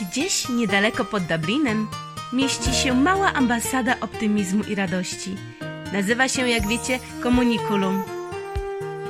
[0.00, 1.88] Gdzieś niedaleko pod Dublinem
[2.32, 5.36] mieści się mała ambasada optymizmu i radości.
[5.92, 8.02] Nazywa się, jak wiecie, Komunikulum.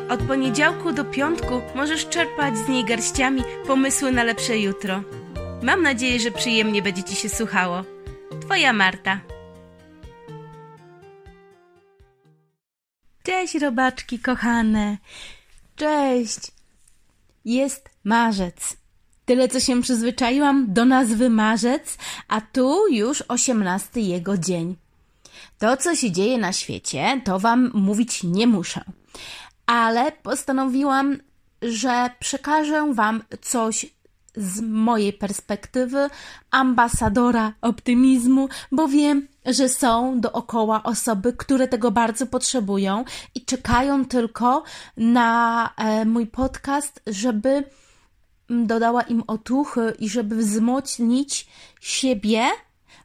[0.09, 5.03] Od poniedziałku do piątku możesz czerpać z niej garściami pomysły na lepsze jutro.
[5.63, 7.85] Mam nadzieję, że przyjemnie będzie Ci się słuchało.
[8.41, 9.21] Twoja Marta.
[13.23, 14.99] Cześć, robaczki kochane.
[15.77, 16.53] Cześć.
[17.45, 18.80] Jest marzec.
[19.31, 24.77] Tyle, co się przyzwyczaiłam do nazwy marzec, a tu już osiemnasty jego dzień.
[25.59, 28.85] To, co się dzieje na świecie, to wam mówić nie muszę.
[29.67, 31.19] Ale postanowiłam,
[31.63, 33.87] że przekażę wam coś
[34.37, 36.11] z mojej perspektywy
[36.51, 44.63] ambasadora optymizmu, bo wiem, że są dookoła osoby, które tego bardzo potrzebują i czekają tylko
[44.97, 47.65] na e, mój podcast, żeby
[48.51, 51.47] dodała im otuchy i żeby wzmocnić
[51.81, 52.47] siebie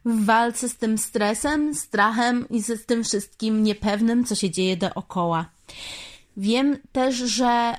[0.06, 5.50] w walce z tym stresem, strachem i z tym wszystkim niepewnym, co się dzieje dookoła.
[6.38, 7.76] Wiem też, że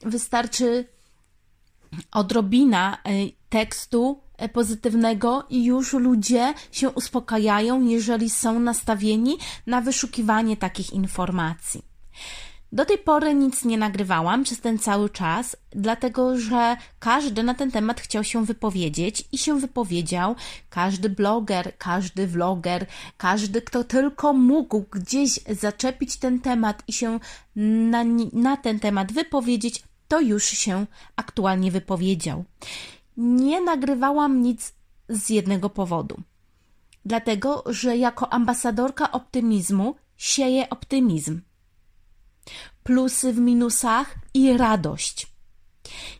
[0.00, 0.84] wystarczy
[2.12, 3.10] odrobina e,
[3.48, 11.82] tekstu e, pozytywnego i już ludzie się uspokajają, jeżeli są nastawieni na wyszukiwanie takich informacji.
[12.74, 17.70] Do tej pory nic nie nagrywałam przez ten cały czas, dlatego że każdy na ten
[17.70, 20.34] temat chciał się wypowiedzieć i się wypowiedział.
[20.70, 27.20] Każdy bloger, każdy vloger, każdy, kto tylko mógł gdzieś zaczepić ten temat i się
[27.56, 32.44] na, na ten temat wypowiedzieć, to już się aktualnie wypowiedział.
[33.16, 34.72] Nie nagrywałam nic
[35.08, 36.16] z jednego powodu.
[37.04, 41.40] Dlatego, że jako ambasadorka optymizmu sieję optymizm
[42.82, 45.26] plusy w minusach i radość.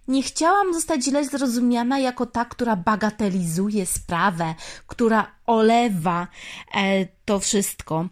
[0.08, 4.54] Nie chciałam zostać źle zrozumiana jako ta, która bagatelizuje sprawę,
[4.86, 6.28] która olewa
[6.74, 8.08] e, to wszystko,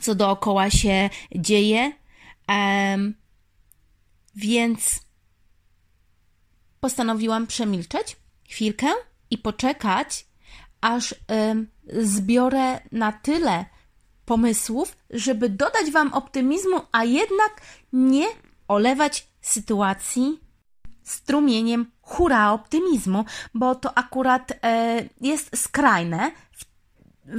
[0.00, 1.92] co dookoła się dzieje.
[2.50, 2.98] E,
[4.34, 5.00] więc
[6.80, 8.16] postanowiłam przemilczeć
[8.48, 8.86] chwilkę
[9.30, 10.26] i poczekać,
[10.80, 11.16] aż e,
[12.02, 13.64] zbiorę na tyle
[14.30, 17.60] pomysłów, żeby dodać Wam optymizmu, a jednak
[17.92, 18.26] nie
[18.68, 20.40] olewać sytuacji
[21.02, 23.24] strumieniem hura optymizmu,
[23.54, 26.30] bo to akurat e, jest skrajne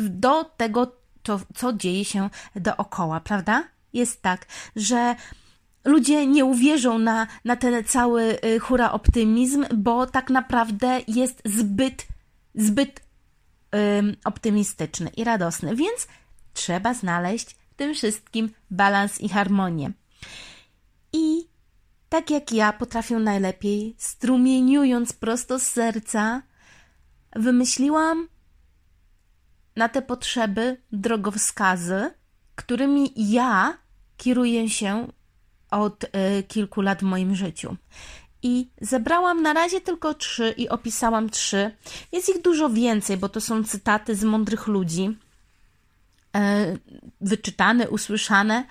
[0.09, 0.91] do tego,
[1.23, 3.63] to, co dzieje się dookoła, prawda?
[3.93, 5.15] Jest tak, że
[5.85, 12.07] ludzie nie uwierzą na, na ten cały e, hura optymizm, bo tak naprawdę jest zbyt,
[12.55, 13.11] zbyt
[14.25, 15.75] optymistyczny i radosny.
[15.75, 16.07] Więc
[16.53, 19.91] Trzeba znaleźć w tym wszystkim balans i harmonię.
[21.13, 21.47] I
[22.09, 26.41] tak jak ja potrafię najlepiej, strumieniując prosto z serca,
[27.35, 28.27] wymyśliłam
[29.75, 32.11] na te potrzeby drogowskazy,
[32.55, 33.77] którymi ja
[34.17, 35.07] kieruję się
[35.71, 36.07] od y,
[36.43, 37.75] kilku lat w moim życiu.
[38.43, 41.71] I zebrałam na razie tylko trzy i opisałam trzy.
[42.11, 45.17] Jest ich dużo więcej, bo to są cytaty z mądrych ludzi
[47.21, 48.65] wyczytane, usłyszane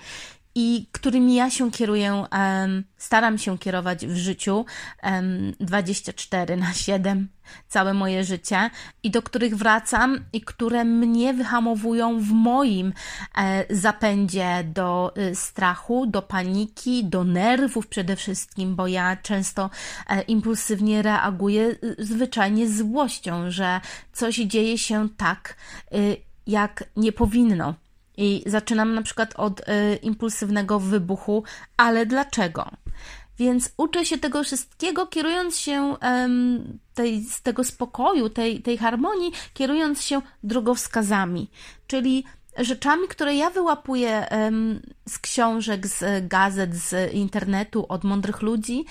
[0.54, 2.24] i którymi ja się kieruję,
[2.96, 4.64] staram się kierować w życiu
[5.60, 7.28] 24 na 7
[7.68, 8.70] całe moje życie
[9.02, 12.92] i do których wracam i które mnie wyhamowują w moim
[13.38, 19.70] e, zapędzie do e, strachu, do paniki, do nerwów przede wszystkim, bo ja często
[20.28, 23.80] impulsywnie reaguję zwyczajnie złością, że
[24.12, 25.56] coś dzieje się tak
[26.50, 27.74] jak nie powinno.
[28.16, 29.64] I zaczynam na przykład od y,
[30.02, 31.44] impulsywnego wybuchu,
[31.76, 32.70] ale dlaczego?
[33.38, 35.96] Więc uczę się tego wszystkiego, kierując się
[36.94, 41.50] tej, z tego spokoju, tej, tej harmonii, kierując się drogowskazami,
[41.86, 42.24] czyli
[42.58, 44.28] rzeczami, które ja wyłapuję
[45.08, 48.84] z książek, z gazet, z internetu, od mądrych ludzi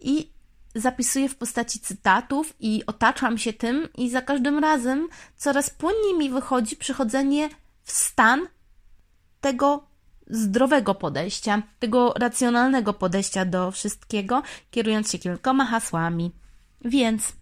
[0.00, 0.33] i
[0.74, 6.30] zapisuję w postaci cytatów i otaczam się tym, i za każdym razem coraz płynniej mi
[6.30, 7.48] wychodzi przychodzenie
[7.82, 8.46] w stan
[9.40, 9.86] tego
[10.26, 16.32] zdrowego podejścia, tego racjonalnego podejścia do wszystkiego, kierując się kilkoma hasłami.
[16.84, 17.32] Więc,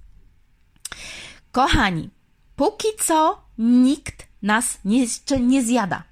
[1.52, 2.10] kochani,
[2.56, 6.02] póki co nikt nas jeszcze nie zjada.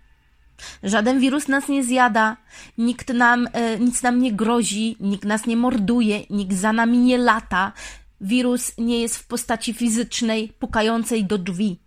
[0.82, 2.36] Żaden wirus nas nie zjada,
[2.78, 7.18] nikt nam, e, nic nam nie grozi, nikt nas nie morduje, nikt za nami nie
[7.18, 7.72] lata.
[8.20, 11.80] Wirus nie jest w postaci fizycznej, pukającej do drzwi.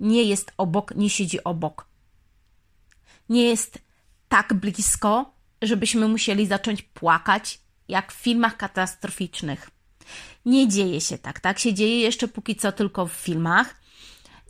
[0.00, 1.86] Nie jest obok, nie siedzi obok.
[3.28, 3.78] Nie jest
[4.28, 9.70] tak blisko, żebyśmy musieli zacząć płakać, jak w filmach katastroficznych.
[10.44, 13.74] Nie dzieje się tak, tak się dzieje jeszcze póki co tylko w filmach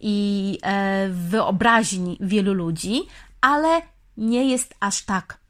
[0.01, 3.03] i e, wyobraźni wielu ludzi,
[3.41, 3.83] ale
[4.17, 5.41] nie jest aż tak.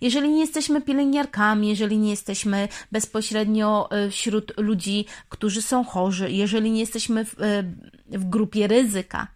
[0.00, 6.70] Jeżeli nie jesteśmy pielęgniarkami, jeżeli nie jesteśmy bezpośrednio e, wśród ludzi, którzy są chorzy, jeżeli
[6.70, 7.62] nie jesteśmy w, e,
[8.18, 9.26] w grupie ryzyka,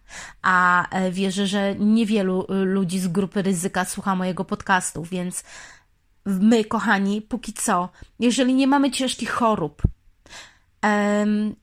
[0.41, 5.43] a wierzę, że niewielu ludzi z grupy ryzyka słucha mojego podcastu, więc
[6.25, 7.89] my, kochani, póki co,
[8.19, 9.81] jeżeli nie mamy ciężkich chorób,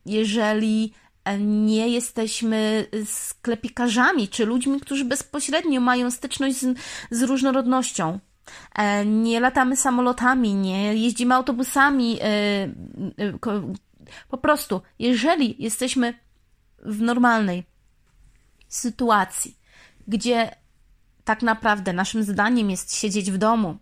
[0.07, 0.93] jeżeli
[1.39, 6.79] nie jesteśmy sklepikarzami czy ludźmi, którzy bezpośrednio mają styczność z,
[7.11, 8.19] z różnorodnością,
[8.75, 12.19] E, nie latamy samolotami, nie jeździmy autobusami.
[12.21, 12.69] E, e,
[14.29, 16.15] po prostu, jeżeli jesteśmy
[16.79, 17.65] w normalnej
[18.69, 19.59] sytuacji,
[20.09, 20.57] gdzie
[21.25, 23.79] tak naprawdę naszym zadaniem jest siedzieć w domu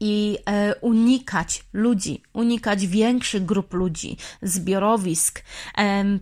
[0.00, 0.38] i
[0.80, 5.42] unikać ludzi, unikać większych grup ludzi, zbiorowisk,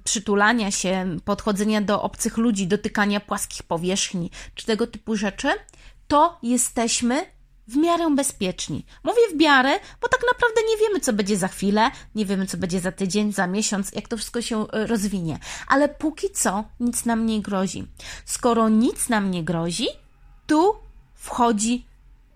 [0.04, 5.48] przytulania się, podchodzenia do obcych ludzi, dotykania płaskich powierzchni czy tego typu rzeczy,
[6.08, 7.26] to jesteśmy
[7.68, 8.86] w miarę bezpieczni.
[9.04, 12.56] Mówię w miarę, bo tak naprawdę nie wiemy, co będzie za chwilę, nie wiemy, co
[12.56, 15.38] będzie za tydzień, za miesiąc, jak to wszystko się e, rozwinie.
[15.66, 17.86] Ale póki co nic nam nie grozi.
[18.24, 19.86] Skoro nic nam nie grozi,
[20.46, 20.74] tu
[21.14, 21.86] wchodzi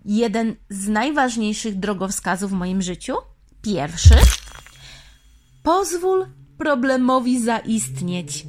[0.05, 3.15] jeden z najważniejszych drogowskazów w moim życiu.
[3.61, 4.15] Pierwszy.
[5.63, 6.25] Pozwól
[6.57, 8.45] problemowi zaistnieć.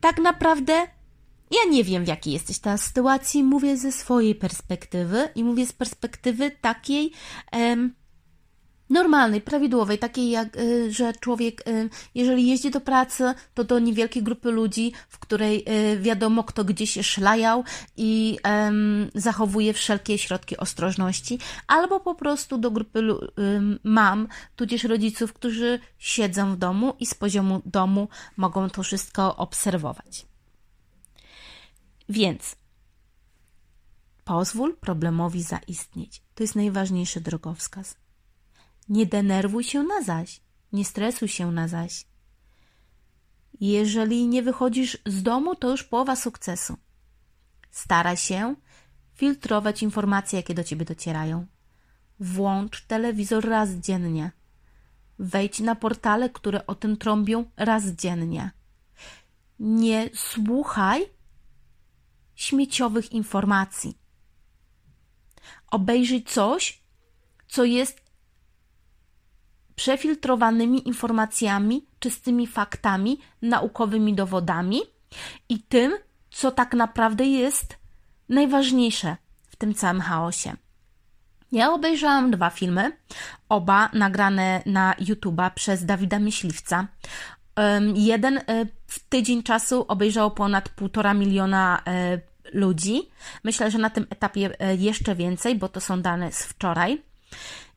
[0.00, 0.86] Tak naprawdę
[1.50, 5.72] ja nie wiem, w jakiej jesteś teraz sytuacji, mówię ze swojej perspektywy i mówię z
[5.72, 7.12] perspektywy takiej
[7.52, 7.94] em,
[8.90, 14.22] normalnej, prawidłowej, takiej jak, y, że człowiek, y, jeżeli jeździ do pracy, to do niewielkiej
[14.22, 17.64] grupy ludzi, w której y, wiadomo, kto gdzie się szlajał
[17.96, 18.38] i
[19.14, 23.02] zachowuje wszelkie środki ostrożności, albo po prostu do grupy
[23.84, 30.26] mam, tudzież rodziców, którzy siedzą w domu i z poziomu domu mogą to wszystko obserwować.
[32.08, 32.56] Więc
[34.24, 36.22] pozwól problemowi zaistnieć.
[36.34, 37.96] To jest najważniejszy drogowskaz.
[38.88, 40.40] Nie denerwuj się na zaś,
[40.72, 42.04] nie stresuj się na zaś.
[43.60, 46.76] Jeżeli nie wychodzisz z domu, to już połowa sukcesu.
[47.70, 48.54] Staraj się
[49.14, 51.46] filtrować informacje, jakie do ciebie docierają.
[52.20, 54.32] Włącz telewizor raz dziennie.
[55.18, 58.50] Wejdź na portale, które o tym trąbią raz dziennie.
[59.58, 61.06] Nie słuchaj
[62.34, 63.98] śmieciowych informacji.
[65.70, 66.82] Obejrzyj coś,
[67.48, 68.07] co jest
[69.78, 74.80] przefiltrowanymi informacjami, czystymi faktami, naukowymi dowodami
[75.48, 75.92] i tym,
[76.30, 77.76] co tak naprawdę jest
[78.28, 79.16] najważniejsze
[79.48, 80.56] w tym całym chaosie.
[81.52, 82.92] Ja obejrzałam dwa filmy,
[83.48, 86.86] oba nagrane na YouTube'a przez Dawida Myśliwca.
[87.94, 88.42] Jeden e,
[88.86, 92.20] w tydzień czasu obejrzało ponad półtora miliona e,
[92.52, 93.10] ludzi.
[93.44, 97.02] Myślę, że na tym etapie e, jeszcze więcej, bo to są dane z wczoraj.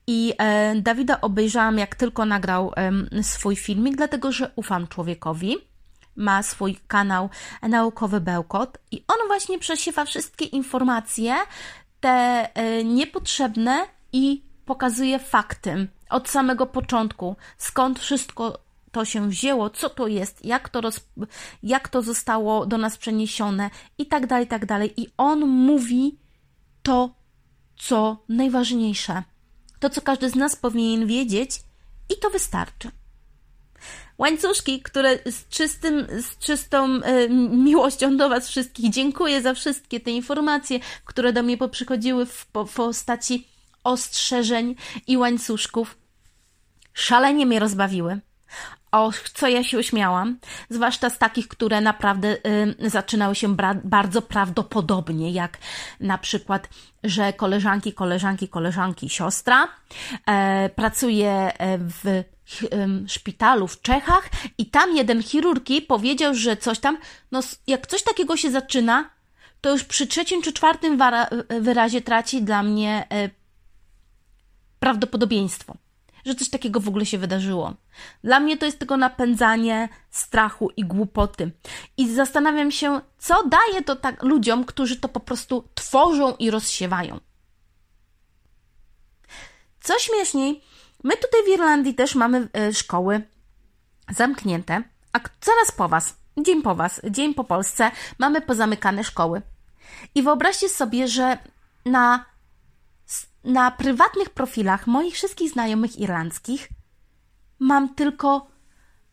[0.08, 0.34] I
[0.76, 2.74] Dawida obejrzałam, jak tylko nagrał
[3.22, 5.58] swój filmik, dlatego że ufam człowiekowi.
[6.16, 7.30] Ma swój kanał
[7.62, 11.36] Naukowy Bełkot i on właśnie przesiewa wszystkie informacje,
[12.00, 12.48] te
[12.86, 18.60] niepotrzebne i pokazuje fakty od samego początku, skąd wszystko
[18.92, 21.00] to się wzięło, co to jest, jak to, roz,
[21.64, 25.02] jak to zostało do nas przeniesione i tak dalej, i tak dalej.
[25.02, 26.18] I on mówi
[26.84, 27.10] to,
[27.78, 29.24] co najważniejsze,
[29.82, 31.52] to, co każdy z nas powinien wiedzieć
[32.10, 32.92] i to wystarczy.
[34.18, 40.12] Łańcuszki, które z, czystym, z czystą y, miłością do Was wszystkich dziękuję za wszystkie te
[40.12, 43.48] informacje, które do mnie poprzychodziły w, w postaci
[43.84, 44.76] ostrzeżeń
[45.08, 45.98] i łańcuszków.
[46.94, 48.22] Szalenie mnie rozbawiły
[48.92, 50.38] o co ja się uśmiałam,
[50.70, 52.38] zwłaszcza z takich, które naprawdę
[52.84, 55.58] y, zaczynały się bardzo prawdopodobnie, jak
[56.00, 56.70] na przykład,
[57.04, 59.68] że koleżanki, koleżanki, koleżanki, siostra
[60.26, 62.24] e, pracuje e, w y,
[63.08, 66.98] szpitalu w Czechach i tam jeden chirurgi powiedział, że coś tam,
[67.32, 69.10] no jak coś takiego się zaczyna,
[69.62, 71.00] to już przy trzecim czy czwartym
[71.62, 73.30] wyrazie traci dla mnie e,
[74.80, 75.81] prawdopodobieństwo
[76.26, 77.74] że coś takiego w ogóle się wydarzyło.
[78.24, 81.52] Dla mnie to jest tylko napędzanie strachu i głupoty.
[81.98, 87.20] I zastanawiam się, co daje to tak ludziom, którzy to po prostu tworzą i rozsiewają.
[89.82, 90.62] Co śmieszniej,
[91.04, 93.22] my tutaj w Irlandii też mamy e, szkoły
[94.10, 99.42] zamknięte, a zaraz po Was, dzień po Was, dzień po Polsce, mamy pozamykane szkoły.
[100.16, 101.38] I wyobraźcie sobie, że
[101.86, 102.26] na
[103.44, 106.70] na prywatnych profilach moich wszystkich znajomych irlandzkich
[107.60, 108.48] mam tylko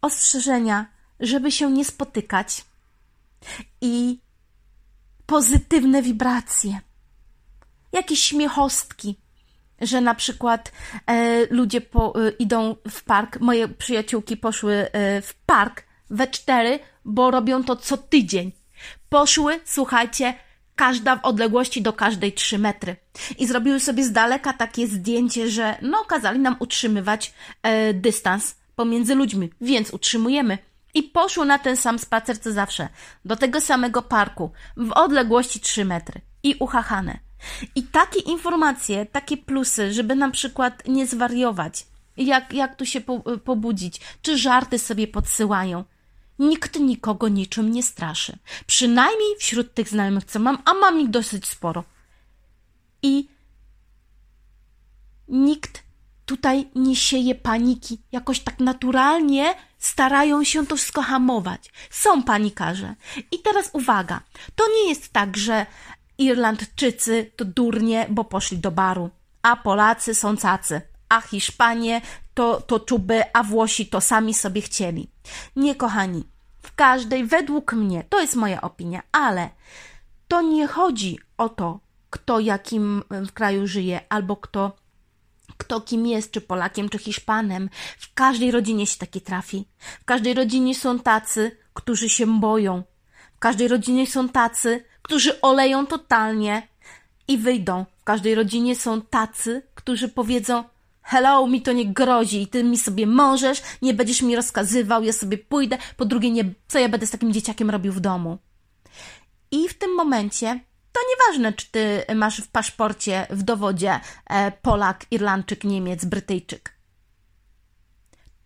[0.02, 0.86] ostrzeżenia,
[1.20, 2.64] żeby się nie spotykać
[3.80, 4.20] i
[5.26, 6.80] pozytywne wibracje,
[7.92, 9.16] jakieś śmiechostki,
[9.80, 10.72] że na przykład
[11.06, 16.78] e, ludzie po, e, idą w park, moje przyjaciółki poszły e, w park we cztery,
[17.04, 18.52] bo robią to co tydzień.
[19.08, 20.34] Poszły, słuchajcie,
[20.78, 22.96] każda w odległości do każdej trzy metry.
[23.38, 29.14] I zrobiły sobie z daleka takie zdjęcie, że no kazali nam utrzymywać e, dystans pomiędzy
[29.14, 30.58] ludźmi, więc utrzymujemy.
[30.94, 32.88] I poszło na ten sam spacer co zawsze,
[33.24, 36.20] do tego samego parku, w odległości 3 metry.
[36.42, 37.18] I uchachane.
[37.74, 43.20] I takie informacje, takie plusy, żeby na przykład nie zwariować, jak, jak tu się po,
[43.20, 45.84] pobudzić, czy żarty sobie podsyłają.
[46.38, 48.38] Nikt nikogo niczym nie straszy.
[48.66, 51.84] Przynajmniej wśród tych znajomych, co mam, a mam ich dosyć sporo.
[53.02, 53.28] I
[55.28, 55.82] nikt
[56.26, 57.98] tutaj nie sieje paniki.
[58.12, 61.72] Jakoś tak naturalnie starają się to wszystko hamować.
[61.90, 62.94] Są panikarze.
[63.32, 64.20] I teraz uwaga.
[64.54, 65.66] To nie jest tak, że
[66.18, 69.10] Irlandczycy to durnie, bo poszli do baru,
[69.42, 72.00] a Polacy są cacy, a Hiszpanie
[72.38, 75.10] to, to czuby, a Włosi to sami sobie chcieli.
[75.56, 76.24] Nie, kochani,
[76.62, 79.50] w każdej, według mnie, to jest moja opinia, ale
[80.28, 81.80] to nie chodzi o to,
[82.10, 84.76] kto jakim w kraju żyje, albo kto,
[85.56, 87.70] kto kim jest, czy Polakiem, czy Hiszpanem.
[87.98, 89.68] W każdej rodzinie się taki trafi.
[90.00, 92.82] W każdej rodzinie są tacy, którzy się boją.
[93.36, 96.68] W każdej rodzinie są tacy, którzy oleją totalnie
[97.28, 97.84] i wyjdą.
[98.00, 100.64] W każdej rodzinie są tacy, którzy powiedzą:
[101.10, 105.12] Hello, mi to nie grozi i ty mi sobie możesz, nie będziesz mi rozkazywał, ja
[105.12, 105.78] sobie pójdę.
[105.96, 108.38] Po drugie, nie, co ja będę z takim dzieciakiem robił w domu?
[109.50, 110.60] I w tym momencie
[110.92, 116.72] to nieważne, czy ty masz w paszporcie, w dowodzie e, Polak, Irlandczyk, Niemiec, Brytyjczyk.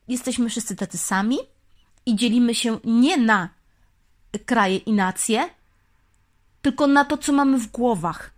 [0.08, 1.38] Jesteśmy wszyscy tacy sami
[2.06, 3.48] i dzielimy się nie na
[4.46, 5.50] kraje i nacje,
[6.62, 8.30] tylko na to, co mamy w głowach.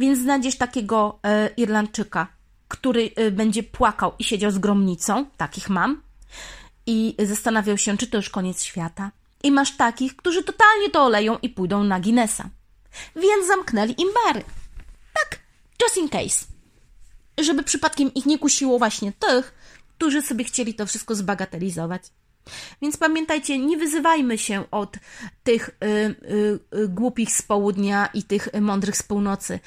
[0.00, 2.41] Więc znajdziesz takiego e, Irlandczyka,
[2.72, 6.02] który e, będzie płakał i siedział z gromnicą, takich mam,
[6.86, 9.10] i zastanawiał się, czy to już koniec świata.
[9.42, 12.48] I masz takich, którzy totalnie to oleją i pójdą na Guinnessa.
[13.16, 14.44] Więc zamknęli im bary.
[15.14, 15.40] Tak,
[15.82, 16.46] just in case.
[17.40, 19.54] Żeby przypadkiem ich nie kusiło właśnie tych,
[19.96, 22.02] którzy sobie chcieli to wszystko zbagatelizować.
[22.82, 24.96] Więc pamiętajcie, nie wyzywajmy się od
[25.44, 29.60] tych y, y, y, głupich z południa i tych mądrych z północy.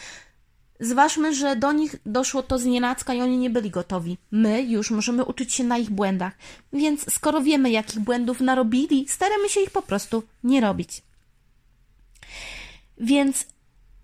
[0.79, 4.17] Zważmy, że do nich doszło to z nienacka i oni nie byli gotowi.
[4.31, 6.33] My już możemy uczyć się na ich błędach,
[6.73, 11.01] więc skoro wiemy, jakich błędów narobili, staramy się ich po prostu nie robić.
[12.97, 13.45] Więc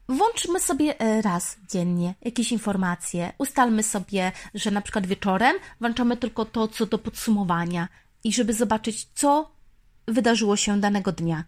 [0.09, 3.33] włączmy sobie e, raz dziennie jakieś informacje.
[3.37, 7.87] Ustalmy sobie, że na przykład wieczorem włączamy tylko to, co do podsumowania
[8.23, 9.51] i żeby zobaczyć, co
[10.07, 11.43] wydarzyło się danego dnia.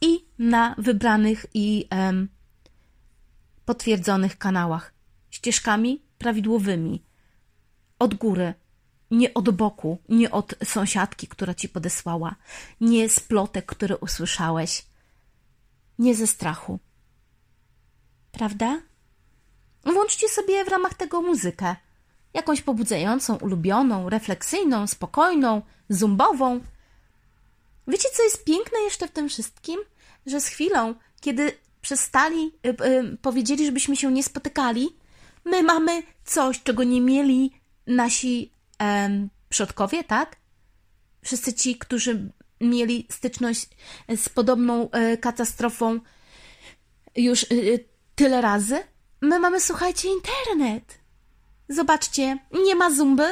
[0.00, 2.28] I na wybranych i um,
[3.68, 4.94] potwierdzonych kanałach,
[5.30, 7.04] ścieżkami prawidłowymi,
[7.98, 8.54] od góry,
[9.10, 12.34] nie od boku, nie od sąsiadki, która ci podesłała,
[12.80, 14.86] nie z plotek, które usłyszałeś,
[15.98, 16.78] nie ze strachu.
[18.32, 18.80] Prawda?
[19.84, 21.76] Włączcie sobie w ramach tego muzykę.
[22.34, 26.60] Jakąś pobudzającą, ulubioną, refleksyjną, spokojną, zumbową.
[27.88, 29.80] Wiecie, co jest piękne jeszcze w tym wszystkim?
[30.26, 34.96] Że z chwilą, kiedy przestali, y, y, powiedzieli, żebyśmy się nie spotykali,
[35.44, 38.52] my mamy coś, czego nie mieli nasi
[38.82, 40.36] y, przodkowie, tak?
[41.22, 43.68] Wszyscy ci, którzy mieli styczność
[44.16, 46.00] z podobną e, katastrofą
[47.16, 47.46] już
[48.14, 48.78] tyle razy.
[49.20, 50.98] My mamy, słuchajcie, internet.
[51.68, 53.24] Zobaczcie, nie ma zumby,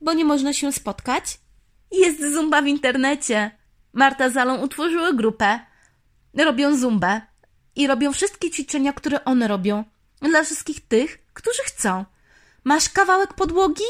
[0.00, 1.38] bo nie można się spotkać.
[1.92, 3.50] Jest zumba w internecie.
[3.92, 5.60] Marta Zalą utworzyły grupę.
[6.34, 7.33] Robią zumbę
[7.76, 9.84] i robią wszystkie ćwiczenia, które one robią.
[10.22, 12.04] Dla wszystkich tych, którzy chcą.
[12.64, 13.84] Masz kawałek podłogi?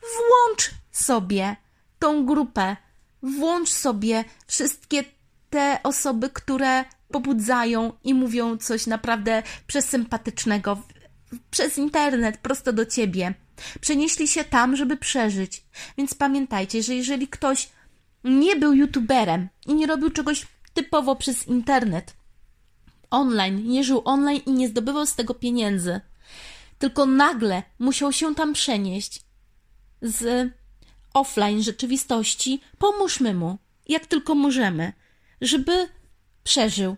[0.00, 1.56] Włącz sobie
[1.98, 2.76] tą grupę
[3.22, 5.04] włącz sobie wszystkie
[5.50, 10.82] te osoby, które pobudzają i mówią coś naprawdę przesympatycznego
[11.50, 13.34] przez internet, prosto do ciebie.
[13.80, 15.64] Przenieśli się tam, żeby przeżyć.
[15.98, 17.68] Więc pamiętajcie, że jeżeli ktoś
[18.24, 22.15] nie był youtuberem i nie robił czegoś typowo przez internet,
[23.16, 26.00] online, nie żył online i nie zdobywał z tego pieniędzy,
[26.78, 29.22] tylko nagle musiał się tam przenieść
[30.02, 30.52] z
[31.14, 33.58] offline rzeczywistości, pomóżmy mu,
[33.88, 34.92] jak tylko możemy,
[35.40, 35.88] żeby
[36.44, 36.96] przeżył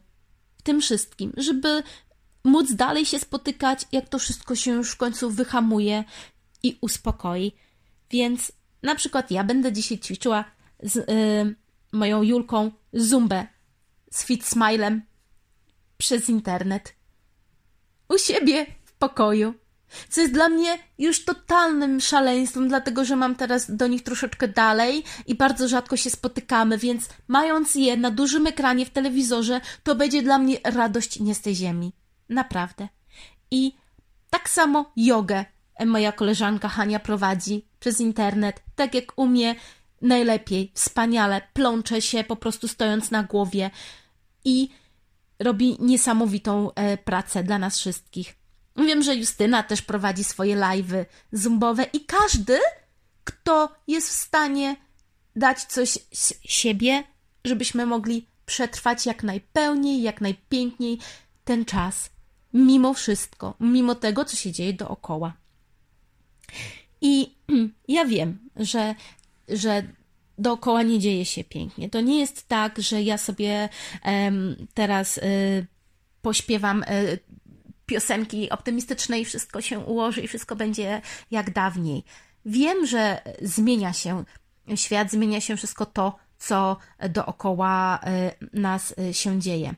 [0.58, 1.82] w tym wszystkim, żeby
[2.44, 6.04] móc dalej się spotykać, jak to wszystko się już w końcu wyhamuje
[6.62, 7.52] i uspokoi.
[8.10, 10.44] Więc Na przykład ja będę dzisiaj ćwiczyła
[10.82, 11.54] z y,
[11.92, 13.46] moją Julką zumbę
[14.10, 15.02] z Fit Smilem
[15.98, 16.94] przez internet.
[18.08, 19.54] U siebie w pokoju.
[20.08, 25.04] Co jest dla mnie już totalnym szaleństwem, dlatego że mam teraz do nich troszeczkę dalej
[25.26, 30.22] i bardzo rzadko się spotykamy, więc mając je na dużym ekranie w telewizorze, to będzie
[30.22, 31.92] dla mnie radość nie z tej ziemi.
[32.28, 32.88] Naprawdę.
[33.50, 33.72] I
[34.30, 35.44] tak samo jogę
[35.86, 39.54] moja koleżanka Hania prowadzi przez internet, tak jak umie
[40.02, 43.70] najlepiej, wspaniale, plącze się po prostu stojąc na głowie
[44.44, 44.68] i
[45.38, 48.34] robi niesamowitą e, pracę dla nas wszystkich.
[48.76, 52.58] Wiem, że Justyna też prowadzi swoje live'y zumbowe i każdy,
[53.24, 54.76] kto jest w stanie
[55.36, 57.04] dać coś z siebie,
[57.44, 60.98] żebyśmy mogli przetrwać jak najpełniej, jak najpiękniej
[61.44, 62.10] ten czas.
[62.52, 65.32] Mimo wszystko, mimo tego, co się dzieje dookoła.
[67.00, 67.34] I
[67.88, 68.94] ja wiem, że,
[69.48, 69.82] że
[70.38, 71.90] dookoła nie dzieje się pięknie.
[71.90, 73.68] To nie jest tak, że ja sobie
[74.74, 75.66] teraz y,
[76.22, 77.18] pośpiewam y,
[77.86, 82.04] piosenki optymistyczne i wszystko się ułoży i wszystko będzie jak dawniej.
[82.44, 84.24] Wiem, że zmienia się
[84.74, 86.76] świat, zmienia się wszystko to, co
[87.10, 88.00] dookoła
[88.42, 89.74] y, nas y, się dzieje.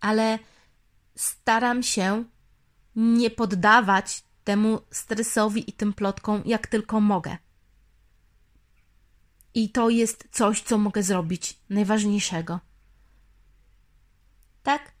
[0.00, 0.38] Ale
[1.16, 2.24] staram się
[2.96, 7.36] nie poddawać temu stresowi i tym plotkom, jak tylko mogę.
[9.56, 12.60] I to jest coś, co mogę zrobić najważniejszego.
[14.62, 14.92] Tak?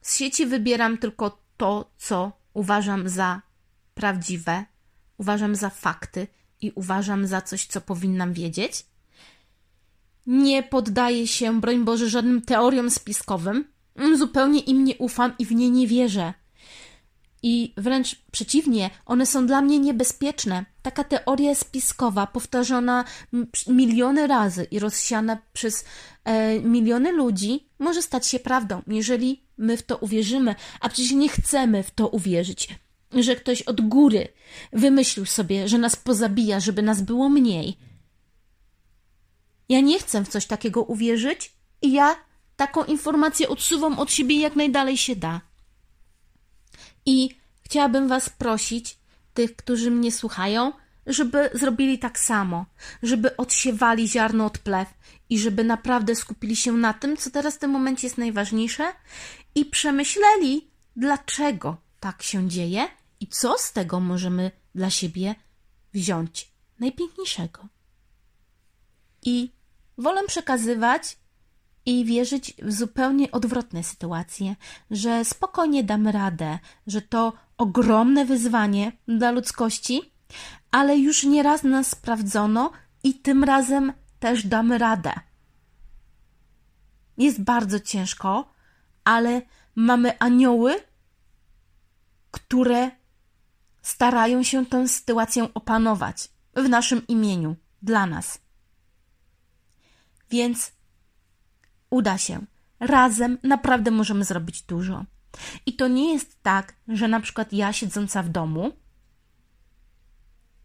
[0.00, 3.42] Z sieci wybieram tylko to, co uważam za
[3.94, 4.64] prawdziwe,
[5.18, 6.26] uważam za fakty
[6.60, 8.86] i uważam za coś, co powinnam wiedzieć.
[10.26, 13.64] Nie poddaję się, broń Boże, żadnym teoriom spiskowym.
[14.18, 16.34] Zupełnie im nie ufam i w nie nie wierzę.
[17.42, 20.64] I wręcz przeciwnie, one są dla mnie niebezpieczne.
[20.82, 23.04] Taka teoria spiskowa, powtarzana
[23.68, 25.84] miliony razy i rozsiana przez
[26.24, 31.28] e, miliony ludzi, może stać się prawdą, jeżeli my w to uwierzymy, a przecież nie
[31.28, 32.68] chcemy w to uwierzyć,
[33.12, 34.28] że ktoś od góry
[34.72, 37.78] wymyślił sobie, że nas pozabija, żeby nas było mniej.
[39.68, 42.16] Ja nie chcę w coś takiego uwierzyć i ja
[42.56, 45.40] taką informację odsuwam od siebie jak najdalej się da.
[47.06, 47.41] I
[47.72, 48.98] chciałabym Was prosić,
[49.34, 50.72] tych, którzy mnie słuchają,
[51.06, 52.66] żeby zrobili tak samo,
[53.02, 54.88] żeby odsiewali ziarno od plew
[55.30, 58.92] i żeby naprawdę skupili się na tym, co teraz w tym momencie jest najważniejsze
[59.54, 62.88] i przemyśleli, dlaczego tak się dzieje
[63.20, 65.34] i co z tego możemy dla siebie
[65.94, 67.68] wziąć najpiękniejszego.
[69.22, 69.52] I
[69.98, 71.16] wolę przekazywać
[71.86, 74.56] i wierzyć w zupełnie odwrotne sytuacje,
[74.90, 80.12] że spokojnie damy radę, że to ogromne wyzwanie dla ludzkości,
[80.70, 82.70] ale już nieraz nas sprawdzono
[83.04, 85.12] i tym razem też damy radę.
[87.18, 88.52] Jest bardzo ciężko,
[89.04, 89.42] ale
[89.74, 90.74] mamy anioły,
[92.30, 92.90] które
[93.82, 98.38] starają się tę sytuację opanować w naszym imieniu, dla nas.
[100.30, 100.72] Więc
[101.92, 102.40] uda się.
[102.80, 105.04] Razem naprawdę możemy zrobić dużo.
[105.66, 108.72] I to nie jest tak, że na przykład ja siedząca w domu,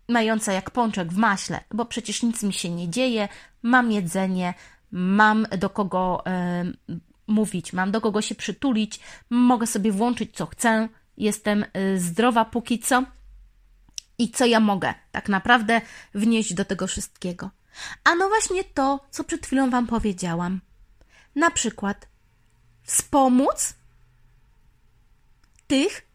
[0.10, 3.28] mająca jak pączek w maśle, bo przecież nic mi się nie dzieje,
[3.64, 4.54] mam jedzenie,
[4.92, 6.66] mam do kogo e,
[7.28, 12.80] mówić, mam do kogo się przytulić, mogę sobie włączyć co chcę, jestem e, zdrowa póki
[12.80, 13.04] co.
[14.20, 15.82] I co ja mogę tak naprawdę
[16.14, 17.50] wnieść do tego wszystkiego?
[18.04, 20.62] A no właśnie to, co przed chwilą Wam powiedziałam.
[21.38, 22.08] Na przykład
[22.84, 23.74] wspomóc
[25.68, 26.08] tych,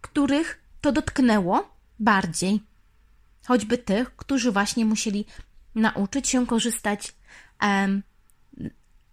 [0.00, 2.62] których to dotknęło bardziej.
[3.46, 5.24] Choćby tych, którzy właśnie musieli
[5.74, 7.14] nauczyć się korzystać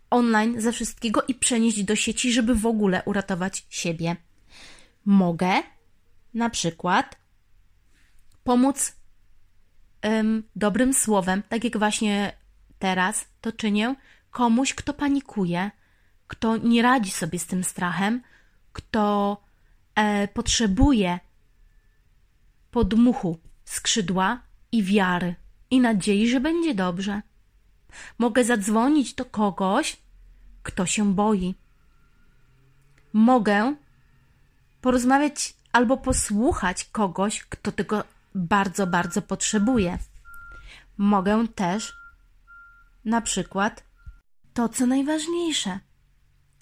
[0.10, 4.16] online ze wszystkiego i przenieść do sieci, żeby w ogóle uratować siebie.
[5.06, 5.64] Mogę
[6.34, 7.18] na przykład
[8.44, 8.96] pomóc
[10.56, 12.34] dobrym słowem, tak jak właśnie
[12.80, 13.96] teraz to czynię,
[14.32, 15.72] komuś, kto panikuje,
[16.28, 18.22] kto nie radzi sobie z tym strachem,
[18.74, 19.38] kto
[19.96, 21.20] e, potrzebuje
[22.72, 25.36] podmuchu, skrzydła i wiary
[25.72, 27.22] i nadziei, że będzie dobrze.
[28.18, 29.98] Mogę zadzwonić do kogoś,
[30.64, 31.56] kto się boi.
[33.14, 33.76] Mogę
[34.82, 38.04] porozmawiać albo posłuchać kogoś, kto tego
[38.36, 39.98] bardzo, bardzo potrzebuje.
[40.98, 41.94] Mogę też
[43.06, 43.84] na przykład
[44.60, 45.80] to, co najważniejsze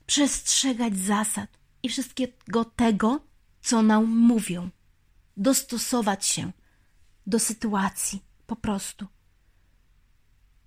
[0.05, 1.49] przestrzegać zasad
[1.83, 3.19] i wszystkiego tego,
[3.61, 4.69] co nam mówią,
[5.37, 6.51] dostosować się
[7.27, 9.07] do sytuacji, Po prostu.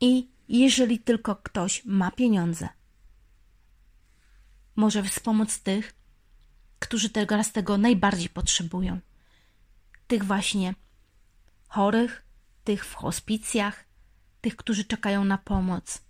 [0.01, 2.69] I jeżeli tylko ktoś ma pieniądze,
[4.77, 5.95] może wspomóc tych,
[6.79, 9.01] którzy teraz tego najbardziej potrzebują.
[10.07, 10.75] Tych właśnie
[11.69, 12.25] chorych,
[12.65, 13.85] tych w hospicjach,
[14.41, 16.10] tych, którzy czekają na pomoc.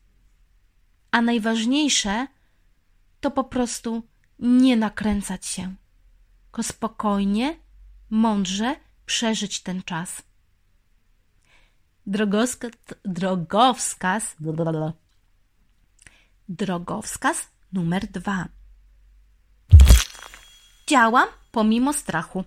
[1.11, 2.27] A najważniejsze
[3.20, 4.03] to po prostu
[4.38, 5.75] nie nakręcać się,
[6.44, 7.57] tylko spokojnie,
[8.11, 10.23] mądrze przeżyć ten czas.
[12.07, 12.70] Drogowskaz,
[13.05, 14.37] drogowskaz,
[16.49, 18.49] drogowskaz numer dwa.
[20.87, 22.44] Działam pomimo strachu.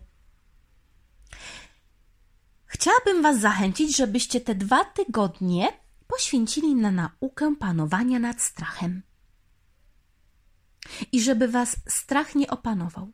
[2.66, 9.02] Chciałabym Was zachęcić, żebyście te dwa tygodnie poświęcili na naukę panowania nad strachem.
[11.12, 13.12] I żeby Was strach nie opanował.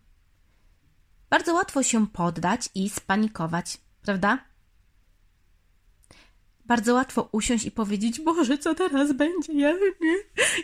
[1.30, 4.50] Bardzo łatwo się poddać i spanikować, prawda?
[6.66, 9.54] Bardzo łatwo usiąść i powiedzieć, Boże, co teraz będzie?
[9.54, 10.18] Ja, nie,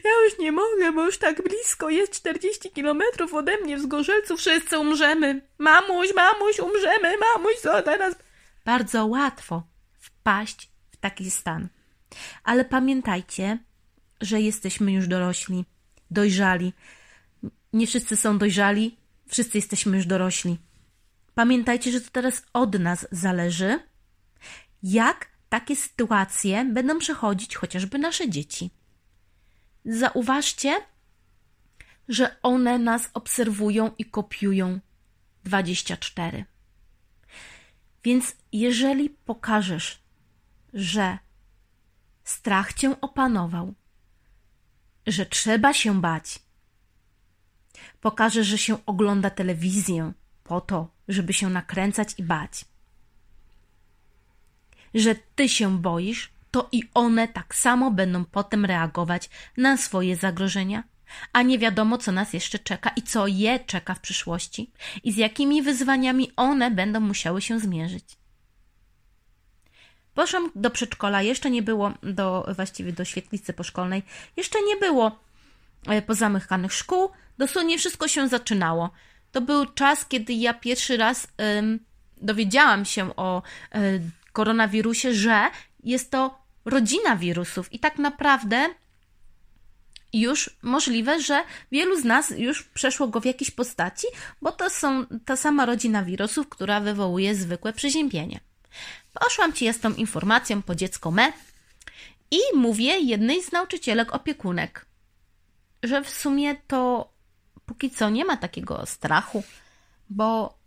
[0.04, 4.38] ja już nie mogę, bo już tak blisko jest 40 kilometrów ode mnie w Zgorzelcu,
[4.38, 5.42] wszyscy umrzemy.
[5.58, 8.16] Mamuś, mamuś, umrzemy, mamuś, co teraz?
[8.66, 9.64] Bardzo łatwo
[10.00, 11.68] wpaść w taki stan.
[12.44, 13.58] Ale pamiętajcie,
[14.22, 15.66] że jesteśmy już dorośli,
[16.12, 16.74] dojrzali.
[17.74, 18.98] Nie wszyscy są dojrzali,
[19.28, 20.58] wszyscy jesteśmy już dorośli.
[21.36, 23.80] Pamiętajcie, że to teraz od nas zależy,
[24.84, 28.70] jak takie sytuacje będą przechodzić chociażby nasze dzieci.
[29.86, 30.82] Zauważcie,
[32.08, 34.80] że one nas obserwują i kopiują
[35.44, 36.46] 24.
[38.04, 40.00] Więc jeżeli pokażesz,
[40.74, 41.18] że
[42.26, 43.74] strach cię opanował,
[45.08, 46.40] że trzeba się bać,
[48.02, 52.66] pokażesz, że się ogląda telewizję po to, żeby się nakręcać i bać,
[54.94, 60.84] że ty się boisz, to i one tak samo będą potem reagować na swoje zagrożenia,
[61.34, 64.72] a nie wiadomo, co nas jeszcze czeka i co je czeka w przyszłości
[65.04, 68.25] i z jakimi wyzwaniami one będą musiały się zmierzyć.
[70.16, 74.04] Poszłam do przedszkola, jeszcze nie było do, właściwie do świetlicy poszkolnej,
[74.38, 75.20] jeszcze nie było
[75.88, 78.90] e, pozamykanych szkół, dosłownie wszystko się zaczynało.
[79.32, 81.28] To był czas, kiedy ja pierwszy raz
[81.60, 81.80] ym,
[82.18, 83.42] dowiedziałam się o
[83.76, 84.02] y,
[84.34, 85.50] koronawirusie, że
[85.84, 88.70] jest to rodzina wirusów i tak naprawdę
[90.14, 94.08] już możliwe, że wielu z nas już przeszło go w jakiejś postaci,
[94.42, 98.40] bo to są ta sama rodzina wirusów, która wywołuje zwykłe przeziębienie.
[99.20, 101.34] Poszłam ci z tą informacją po dziecko me
[102.32, 104.86] i mówię jednej z nauczycielek opiekunek,
[105.84, 107.10] że w sumie to
[107.66, 109.44] póki co nie ma takiego strachu,
[110.10, 110.58] bo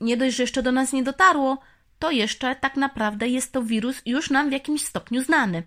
[0.00, 1.58] nie dość, że jeszcze do nas nie dotarło,
[1.98, 5.62] to jeszcze tak naprawdę jest to wirus już nam w jakimś stopniu znany.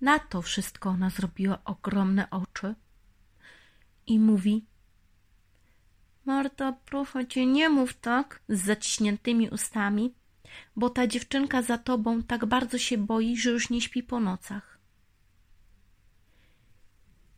[0.00, 2.74] Na to wszystko ona zrobiła ogromne oczy
[4.06, 4.64] i mówi:
[6.24, 10.14] Marta, proszę cię, nie mów tak z zaciśniętymi ustami,
[10.76, 14.78] bo ta dziewczynka za tobą tak bardzo się boi, że już nie śpi po nocach.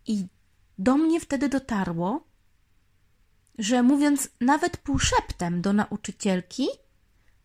[0.06, 0.26] I
[0.78, 2.26] do mnie wtedy dotarło,
[3.58, 6.66] że mówiąc nawet półszeptem do nauczycielki,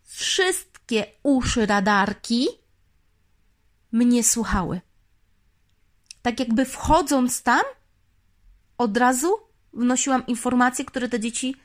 [0.03, 2.47] wszystkie uszy radarki
[3.91, 4.81] mnie słuchały.
[6.21, 7.61] Tak jakby wchodząc tam,
[8.77, 9.27] od razu
[9.73, 11.55] wnosiłam informacje, które te dzieci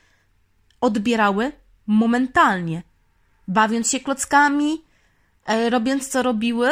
[0.80, 1.52] odbierały
[1.86, 2.82] momentalnie.
[3.52, 4.84] Bawiąc się klockami,
[5.46, 6.70] e, robiąc co robiły,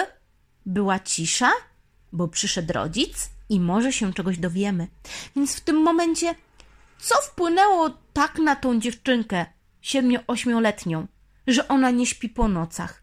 [0.66, 1.50] była cisza,
[2.12, 4.88] bo przyszedł rodzic i może się czegoś dowiemy.
[5.36, 6.34] Więc w tym momencie,
[6.98, 9.46] co wpłynęło tak na tą dziewczynkę,
[9.82, 11.06] siedmiu-ośmioletnią,
[11.46, 13.02] że ona nie śpi po nocach?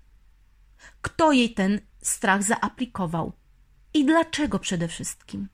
[1.02, 3.34] Kto jej ten strach zaaplikował?
[3.94, 5.48] I dlaczego przede wszystkim?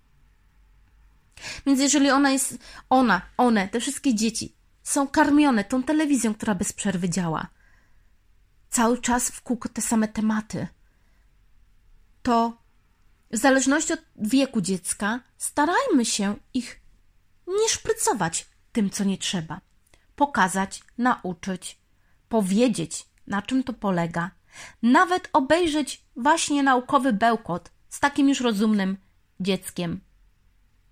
[1.65, 2.57] Więc jeżeli ona jest,
[2.89, 7.47] ona, one, te wszystkie dzieci są karmione tą telewizją, która bez przerwy działa,
[8.73, 10.67] cały czas w kółko te same tematy,
[12.23, 12.57] to
[13.31, 16.81] w zależności od wieku dziecka starajmy się ich
[17.47, 19.61] nie szprycować tym, co nie trzeba.
[20.15, 21.79] Pokazać, nauczyć,
[22.29, 24.31] powiedzieć, na czym to polega.
[24.81, 28.97] Nawet obejrzeć właśnie naukowy bełkot z takim już rozumnym
[29.39, 30.01] dzieckiem,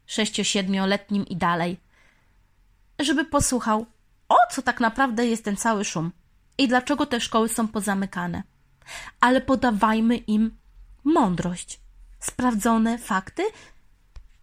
[0.05, 1.79] sześcio-siedmioletnim i dalej,
[2.99, 3.85] żeby posłuchał,
[4.29, 6.11] o co tak naprawdę jest ten cały szum
[6.61, 8.43] i dlaczego te szkoły są pozamykane.
[9.19, 10.57] Ale podawajmy im
[11.03, 11.79] mądrość,
[12.19, 13.43] sprawdzone fakty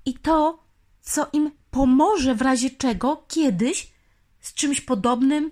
[0.05, 0.65] i to,
[1.01, 3.93] co im pomoże w razie czego kiedyś
[4.41, 5.51] z czymś podobnym,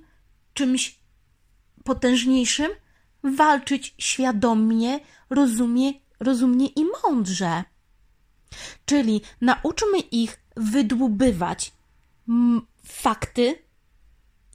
[0.55, 0.99] czymś
[1.85, 2.71] potężniejszym
[3.23, 5.01] walczyć świadomie,
[5.31, 7.65] rozumie, rozumnie i mądrze.
[8.87, 11.73] Czyli nauczmy ich wydłubywać
[12.85, 13.63] fakty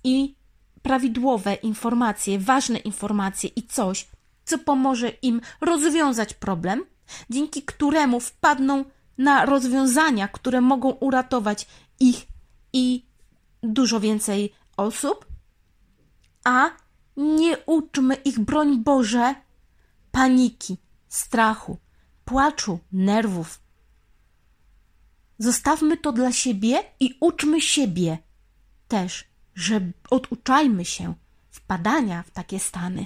[0.03, 0.40] i
[0.83, 4.07] prawidłowe informacje, ważne informacje i coś,
[4.45, 6.85] co pomoże im rozwiązać problem,
[7.29, 8.85] dzięki któremu wpadną
[9.17, 11.67] na rozwiązania, które mogą uratować
[11.99, 12.27] ich
[12.73, 13.05] i
[13.63, 15.25] dużo więcej osób,
[16.43, 16.69] a
[17.17, 19.35] nie uczmy ich, broń Boże,
[20.11, 20.77] paniki,
[21.09, 21.77] strachu,
[22.25, 23.61] płaczu, nerwów.
[25.37, 28.17] Zostawmy to dla siebie i uczmy siebie
[28.87, 29.30] też,
[29.61, 31.13] że oduczajmy się
[31.49, 33.05] wpadania w takie stany.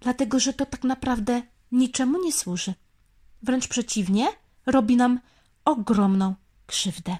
[0.00, 2.74] Dlatego, że to tak naprawdę niczemu nie służy.
[3.42, 4.28] Wręcz przeciwnie,
[4.66, 5.20] robi nam
[5.64, 6.34] ogromną
[6.66, 7.16] krzywdę.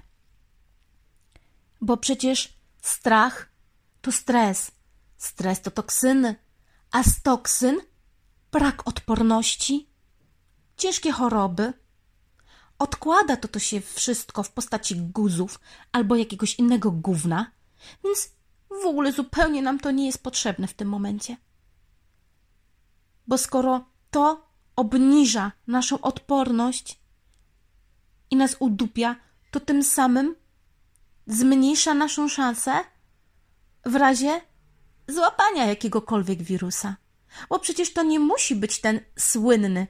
[1.81, 3.49] Bo przecież strach
[4.01, 4.71] to stres,
[5.17, 6.35] stres to toksyny,
[6.91, 7.75] a z toksyn
[8.51, 9.89] brak odporności,
[10.77, 11.73] ciężkie choroby.
[12.79, 15.59] Odkłada to to się wszystko w postaci guzów
[15.91, 17.54] albo jakiegoś innego gówna,
[18.03, 18.29] więc
[18.83, 21.37] w ogóle zupełnie nam to nie jest potrzebne w tym momencie.
[23.27, 26.99] Bo skoro to obniża naszą odporność
[28.31, 29.15] i nas udupia,
[29.51, 30.35] to tym samym
[31.27, 32.71] zmniejsza naszą szansę
[33.85, 34.41] w razie
[35.07, 36.95] złapania jakiegokolwiek wirusa.
[37.49, 39.87] Bo przecież to nie musi być ten słynny,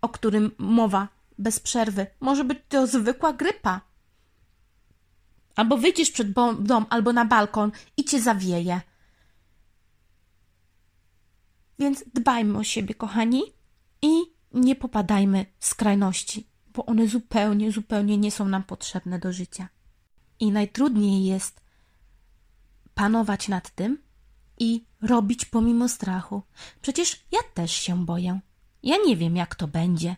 [0.00, 1.08] o którym mowa
[1.38, 2.06] bez przerwy.
[2.20, 3.80] Może być to zwykła grypa.
[5.58, 8.80] Albo wyjdziesz przed dom, albo na balkon i cię zawieje.
[11.78, 13.42] Więc dbajmy o siebie, kochani,
[14.02, 14.08] i
[14.52, 19.68] nie popadajmy w skrajności, bo one zupełnie, zupełnie nie są nam potrzebne do życia.
[20.40, 21.60] I najtrudniej jest
[22.94, 24.02] panować nad tym
[24.58, 26.42] i robić pomimo strachu.
[26.82, 28.40] Przecież ja też się boję.
[28.82, 30.16] Ja nie wiem, jak to będzie.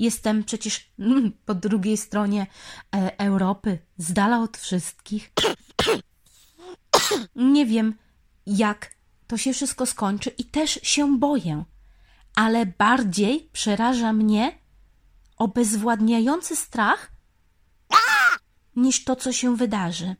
[0.00, 2.46] Jestem przecież mm, po drugiej stronie
[2.94, 5.32] e, Europy, z dala od wszystkich.
[7.36, 7.94] Nie wiem,
[8.46, 8.94] jak
[9.26, 11.64] to się wszystko skończy i też się boję.
[12.34, 14.58] Ale bardziej przeraża mnie
[15.36, 17.12] obezwładniający strach
[18.76, 20.16] niż to, co się wydarzy.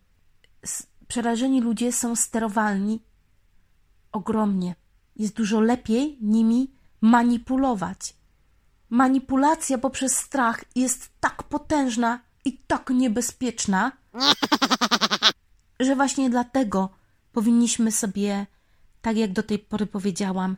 [1.08, 3.02] Przerażeni ludzie są sterowalni
[4.12, 4.74] ogromnie.
[5.16, 8.19] Jest dużo lepiej nimi manipulować.
[8.90, 13.92] Manipulacja poprzez strach jest tak potężna i tak niebezpieczna,
[15.80, 16.88] że właśnie dlatego
[17.32, 18.46] powinniśmy sobie,
[19.02, 20.56] tak jak do tej pory powiedziałam,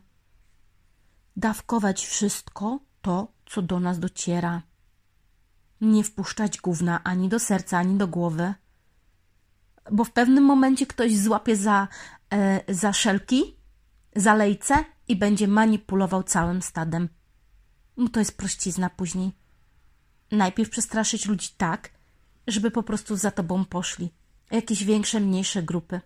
[1.35, 4.61] dawkować wszystko to, co do nas dociera.
[5.81, 8.53] Nie wpuszczać gówna ani do serca, ani do głowy,
[9.91, 11.87] bo w pewnym momencie ktoś złapie za,
[12.33, 13.55] e, za szelki,
[14.15, 17.09] za lejce i będzie manipulował całym stadem.
[17.97, 19.31] No to jest prościzna później.
[20.31, 21.89] Najpierw przestraszyć ludzi tak,
[22.47, 24.11] żeby po prostu za tobą poszli.
[24.51, 26.01] Jakieś większe, mniejsze grupy.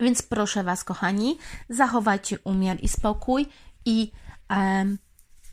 [0.00, 1.38] Więc proszę Was, kochani,
[1.68, 3.46] zachowajcie umiar i spokój.
[3.84, 4.12] I
[4.50, 4.98] um,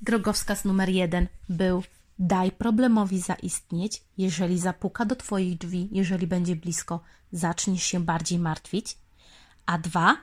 [0.01, 1.83] drogowskaz numer jeden był:
[2.19, 4.03] daj problemowi zaistnieć.
[4.17, 6.99] Jeżeli zapuka do Twoich drzwi, jeżeli będzie blisko,
[7.31, 8.97] zaczniesz się bardziej martwić.
[9.65, 10.17] A dwa,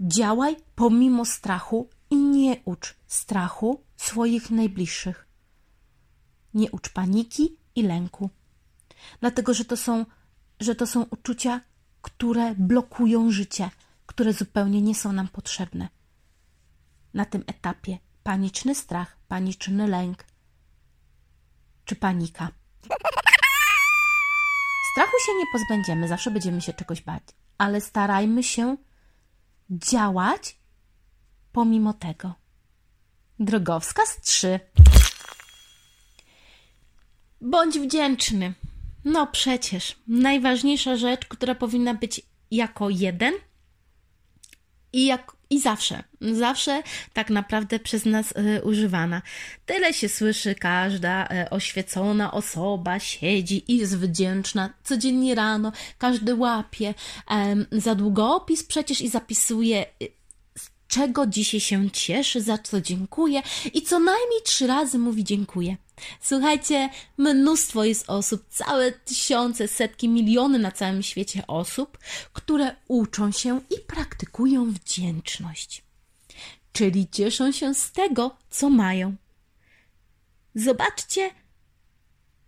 [0.00, 1.88] działaj pomimo strachu
[2.44, 5.28] nie ucz strachu swoich najbliższych.
[6.54, 8.30] Nie ucz paniki i lęku.
[9.20, 10.06] Dlatego, że to są,
[10.60, 11.60] że to są uczucia,
[12.02, 13.70] które blokują życie,
[14.06, 15.88] które zupełnie nie są nam potrzebne.
[17.14, 20.24] Na tym etapie paniczny strach, paniczny lęk
[21.84, 22.48] czy panika.
[24.92, 27.22] Strachu się nie pozbędziemy, zawsze będziemy się czegoś bać,
[27.58, 28.76] ale starajmy się
[29.70, 30.63] działać
[31.54, 32.34] pomimo tego.
[33.38, 34.60] Drogowskaz 3.
[37.40, 38.54] Bądź wdzięczny.
[39.04, 43.34] No przecież, najważniejsza rzecz, która powinna być jako jeden
[44.92, 49.22] i, jak, i zawsze, zawsze tak naprawdę przez nas y, używana.
[49.66, 56.94] Tyle się słyszy, każda y, oświecona osoba siedzi i jest wdzięczna codziennie rano, każdy łapie
[57.72, 59.86] y, za długopis przecież i zapisuje
[60.94, 63.42] czego dzisiaj się cieszy, za co dziękuję
[63.74, 65.76] i co najmniej trzy razy mówi dziękuję.
[66.20, 71.98] Słuchajcie, mnóstwo jest osób, całe tysiące, setki, miliony na całym świecie osób,
[72.32, 75.82] które uczą się i praktykują wdzięczność.
[76.72, 79.16] Czyli cieszą się z tego, co mają.
[80.54, 81.30] Zobaczcie,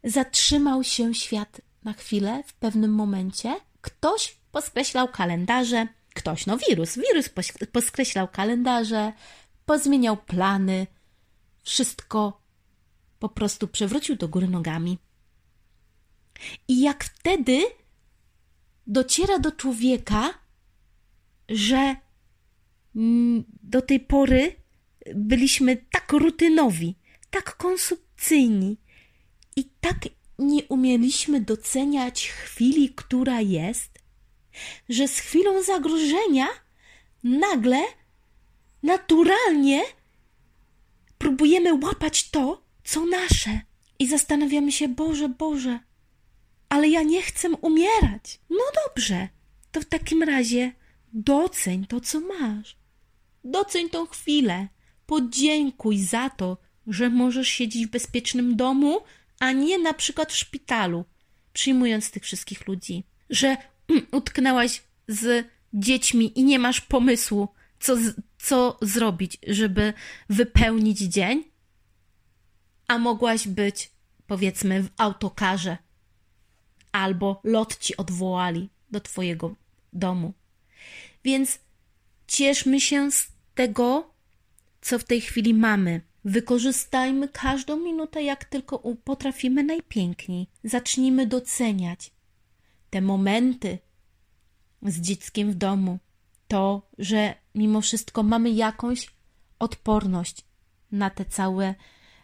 [0.04, 3.54] zatrzymał się świat na chwilę w pewnym momencie.
[3.80, 6.98] Ktoś poskreślał kalendarze ktoś, no wirus.
[6.98, 9.12] Wirus pos- poskreślał kalendarze,
[9.66, 10.87] pozmieniał plany,
[11.62, 12.40] wszystko
[13.18, 14.98] po prostu przewrócił do góry nogami.
[16.68, 17.61] I jak wtedy
[18.87, 20.35] dociera do człowieka,
[21.48, 21.96] że
[22.96, 24.52] mm, do tej pory
[25.14, 26.94] byliśmy tak rutynowi,
[27.31, 28.76] tak konsumpcyjni
[29.57, 29.96] i tak
[30.38, 33.95] nie umieliśmy doceniać chwili, która jest,
[34.88, 36.47] że z chwilą zagrożenia
[37.25, 37.83] nagle,
[38.83, 39.83] naturalnie
[41.19, 43.61] próbujemy łapać to, co nasze
[43.99, 45.79] i zastanawiamy się, Boże, Boże,
[46.69, 48.40] ale ja nie chcę umierać.
[48.51, 49.29] No dobrze,
[49.73, 50.73] to w takim razie
[51.12, 52.77] doceń to, co masz.
[53.45, 54.69] Doceń tą chwilę.
[55.07, 59.01] Podziękuj za to, że możesz siedzieć w bezpiecznym domu,
[59.40, 61.05] a nie na przykład w szpitalu,
[61.53, 63.05] przyjmując tych wszystkich ludzi.
[63.31, 63.57] Że
[64.12, 67.49] utknęłaś z dziećmi i nie masz pomysłu,
[67.81, 67.96] co,
[68.38, 69.92] co zrobić, żeby
[70.31, 71.44] wypełnić dzień,
[72.88, 73.90] a mogłaś być,
[74.27, 75.77] powiedzmy, w autokarze,
[76.92, 79.55] albo lot ci odwołali do twojego
[79.92, 80.33] domu.
[81.25, 81.59] Więc
[82.27, 84.14] cieszmy się z tego,
[84.81, 86.01] co w tej chwili mamy.
[86.25, 90.46] Wykorzystajmy każdą minutę, jak tylko potrafimy najpiękniej.
[90.64, 92.11] Zacznijmy doceniać
[92.96, 93.78] te momenty
[94.82, 95.98] z dzieckiem w domu.
[96.48, 99.11] To, że mimo wszystko mamy jakąś
[99.59, 100.44] odporność
[100.92, 101.74] na te całe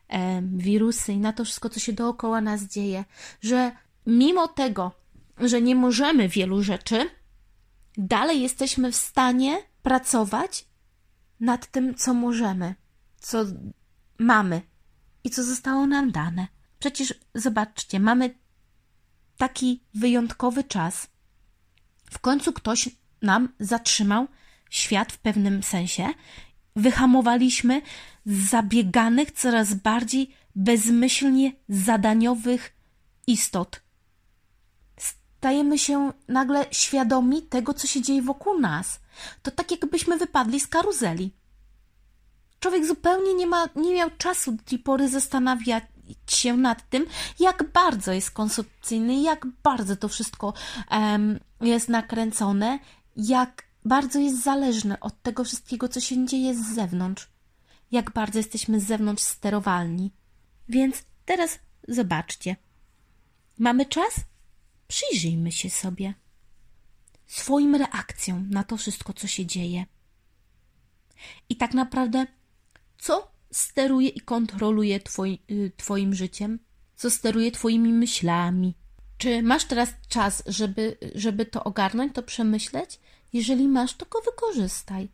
[0.08, 3.04] e, wirusy i na to wszystko, co się dookoła nas dzieje,
[3.40, 3.72] że
[4.06, 4.92] mimo tego,
[5.38, 7.10] że nie możemy wielu rzeczy,
[7.96, 10.68] dalej jesteśmy w stanie pracować
[11.40, 12.74] nad tym, co możemy,
[13.20, 13.44] co
[14.18, 14.62] mamy
[15.24, 16.46] i co zostało nam dane.
[16.78, 18.41] Przecież zobaczcie, mamy
[19.42, 21.06] taki wyjątkowy czas.
[22.10, 22.88] W końcu ktoś
[23.22, 24.26] nam zatrzymał
[24.70, 26.08] świat w pewnym sensie.
[26.76, 27.82] Wyhamowaliśmy
[28.26, 32.76] zabieganych, coraz bardziej bezmyślnie zadaniowych
[33.26, 33.82] istot.
[34.98, 39.00] Stajemy się nagle świadomi tego, co się dzieje wokół nas.
[39.42, 41.32] To tak, jakbyśmy wypadli z karuzeli.
[42.60, 45.84] Człowiek zupełnie nie, ma, nie miał czasu do tej pory zastanawiać
[46.30, 47.06] się nad tym,
[47.38, 50.54] jak bardzo jest konsumpcyjny, jak bardzo to wszystko
[50.90, 52.78] em, jest nakręcone,
[53.16, 57.28] jak bardzo jest zależny od tego wszystkiego, co się dzieje z zewnątrz,
[57.90, 60.12] jak bardzo jesteśmy z zewnątrz sterowalni.
[60.68, 62.56] Więc teraz zobaczcie.
[63.58, 64.14] Mamy czas?
[64.88, 66.14] Przyjrzyjmy się sobie
[67.26, 69.86] swoim reakcjom na to wszystko, co się dzieje.
[71.48, 72.26] I tak naprawdę,
[72.98, 76.58] co steruje i kontroluje twoi, y, Twoim życiem?
[76.96, 78.74] Co steruje Twoimi myślami?
[79.18, 83.00] Czy masz teraz czas, żeby, żeby to ogarnąć, to przemyśleć?
[83.32, 85.08] Jeżeli masz, to go wykorzystaj.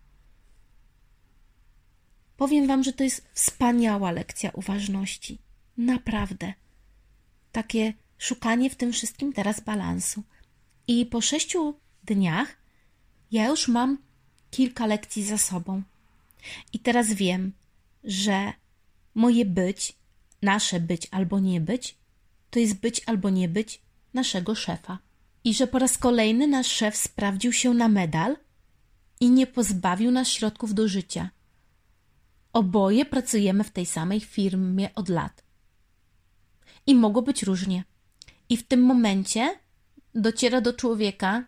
[2.36, 5.38] Powiem Wam, że to jest wspaniała lekcja uważności.
[5.76, 6.54] Naprawdę.
[7.52, 10.22] Takie szukanie w tym wszystkim teraz balansu.
[10.86, 11.74] I po sześciu
[12.04, 12.56] dniach
[13.30, 13.98] ja już mam
[14.50, 15.82] kilka lekcji za sobą.
[16.72, 17.52] I teraz wiem,
[18.04, 18.52] że
[19.14, 19.96] moje być,
[20.42, 21.98] nasze być albo nie być,
[22.50, 23.82] to jest być albo nie być
[24.14, 24.98] naszego szefa.
[25.44, 28.36] I że po raz kolejny nasz szef sprawdził się na medal
[29.20, 31.30] i nie pozbawił nas środków do życia.
[32.52, 35.44] Oboje pracujemy w tej samej firmie od lat.
[36.86, 37.84] I mogło być różnie.
[38.48, 39.58] I w tym momencie
[40.14, 41.44] dociera do człowieka,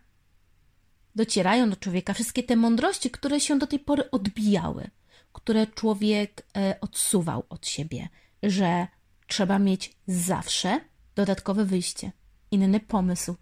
[1.14, 4.90] docierają do człowieka wszystkie te mądrości, które się do tej pory odbijały,
[5.32, 8.08] które człowiek e, odsuwał od siebie,
[8.42, 8.86] że
[9.26, 10.80] trzeba mieć zawsze
[11.14, 12.12] dodatkowe wyjście,
[12.50, 13.36] inny pomysł,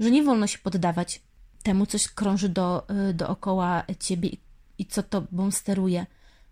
[0.00, 1.22] że nie wolno się poddawać
[1.62, 4.40] temu, coś krąży do, e, dookoła ciebie i,
[4.78, 6.06] i co tobą steruje,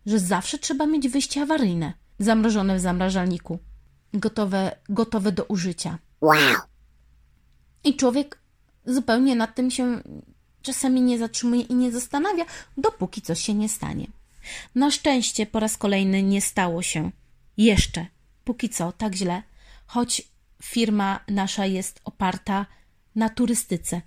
[0.07, 3.59] że zawsze trzeba mieć wyjście awaryjne, zamrożone w zamrażalniku,
[4.14, 5.99] gotowe, gotowe do użycia.
[6.21, 6.57] Wow.
[7.85, 8.38] I człowiek
[8.87, 10.02] zupełnie nad tym się
[10.63, 12.44] czasami nie zatrzymuje i nie zastanawia,
[12.77, 14.06] dopóki coś się nie stanie.
[14.75, 17.11] Na szczęście po raz kolejny nie stało się.
[17.57, 18.07] Jeszcze,
[18.44, 19.42] póki co, tak źle,
[19.87, 20.23] choć
[20.63, 22.67] firma nasza jest oparta
[23.15, 24.03] na turystyce.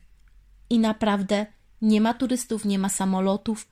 [0.70, 1.46] I naprawdę
[1.82, 3.68] nie ma turystów, nie ma samolotów,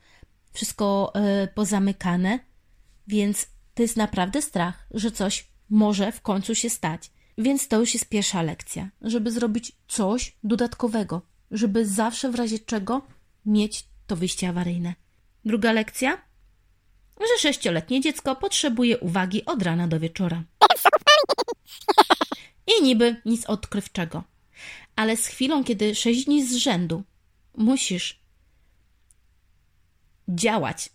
[0.53, 1.13] wszystko
[1.43, 2.39] y, pozamykane,
[3.07, 7.11] więc to jest naprawdę strach, że coś może w końcu się stać.
[7.37, 13.01] Więc to już jest pierwsza lekcja, żeby zrobić coś dodatkowego, żeby zawsze w razie czego
[13.45, 14.95] mieć to wyjście awaryjne.
[15.45, 16.17] Druga lekcja,
[17.19, 20.43] że sześcioletnie dziecko potrzebuje uwagi od rana do wieczora.
[22.67, 24.23] I niby nic odkrywczego.
[24.95, 27.03] Ale z chwilą, kiedy sześć dni z rzędu
[27.57, 28.19] musisz
[30.27, 30.89] działać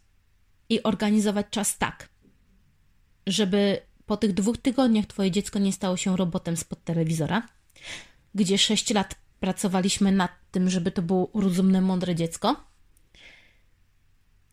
[0.68, 2.08] i organizować czas tak,
[3.26, 7.48] żeby po tych dwóch tygodniach Twoje dziecko nie stało się robotem spod telewizora,
[8.34, 12.64] gdzie sześć lat pracowaliśmy nad tym, żeby to było rozumne, mądre dziecko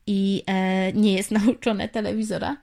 [0.07, 2.57] i e, nie jest nauczone telewizora.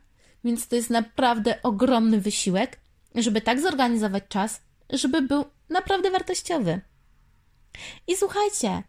[0.44, 2.80] Więc to jest naprawdę ogromny wysiłek,
[3.14, 6.80] żeby tak zorganizować czas, żeby był naprawdę wartościowy.
[8.06, 8.82] I słuchajcie,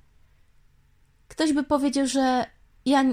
[1.28, 2.46] ktoś by powiedział, że
[2.86, 3.04] ja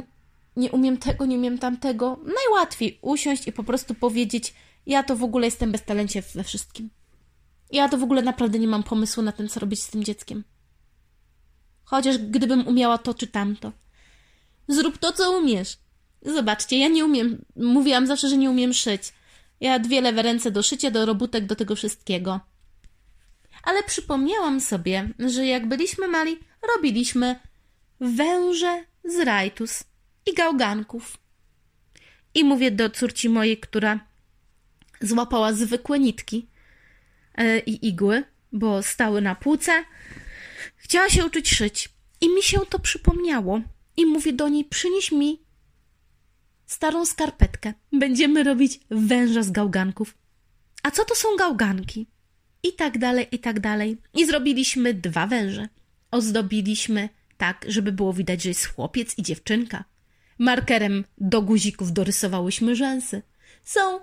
[0.57, 2.19] nie umiem tego, nie umiem tamtego.
[2.35, 4.55] Najłatwiej usiąść i po prostu powiedzieć:
[4.87, 6.91] Ja to w ogóle jestem bez talencie we wszystkim.
[7.73, 10.45] Ja to w ogóle naprawdę nie mam pomysłu na tym, co robić z tym dzieckiem.
[11.85, 13.73] Chociaż gdybym umiała to czy tamto.
[14.69, 15.79] Zrób to, co umiesz.
[16.23, 17.45] Zobaczcie, ja nie umiem.
[17.57, 19.13] Mówiłam zawsze, że nie umiem szyć.
[19.61, 22.41] Ja dwie lewe ręce do szycia, do robótek, do tego wszystkiego.
[23.63, 26.39] Ale przypomniałam sobie, że jak byliśmy mali,
[26.75, 27.39] robiliśmy
[28.01, 29.85] węże z rajtus
[30.27, 31.19] i gałganków.
[32.35, 34.01] I mówię do córci mojej, która
[35.01, 36.49] złapała zwykłe nitki
[37.35, 39.85] e, i igły, bo stały na półce.
[40.77, 41.89] Chciała się uczyć szyć.
[42.21, 43.61] I mi się to przypomniało.
[43.97, 45.43] I mówię do niej, przynieś mi
[46.67, 47.75] starą skarpetkę.
[47.93, 50.15] Będziemy robić węża z gałganków.
[50.83, 52.07] A co to są gałganki?
[52.63, 53.97] I tak dalej, i tak dalej.
[54.15, 55.69] I zrobiliśmy dwa węże.
[56.11, 59.85] Ozdobiliśmy tak, żeby było widać, że jest chłopiec i dziewczynka.
[60.39, 63.23] Markerem do guzików dorysowałyśmy rzęsy.
[63.65, 64.01] Są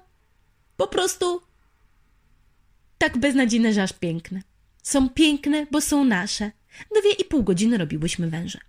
[0.77, 1.41] po prostu
[2.97, 4.41] tak beznadziejne, że aż piękne.
[4.83, 6.51] Są piękne, bo są nasze.
[7.01, 8.59] Dwie i pół godziny robiłyśmy węże.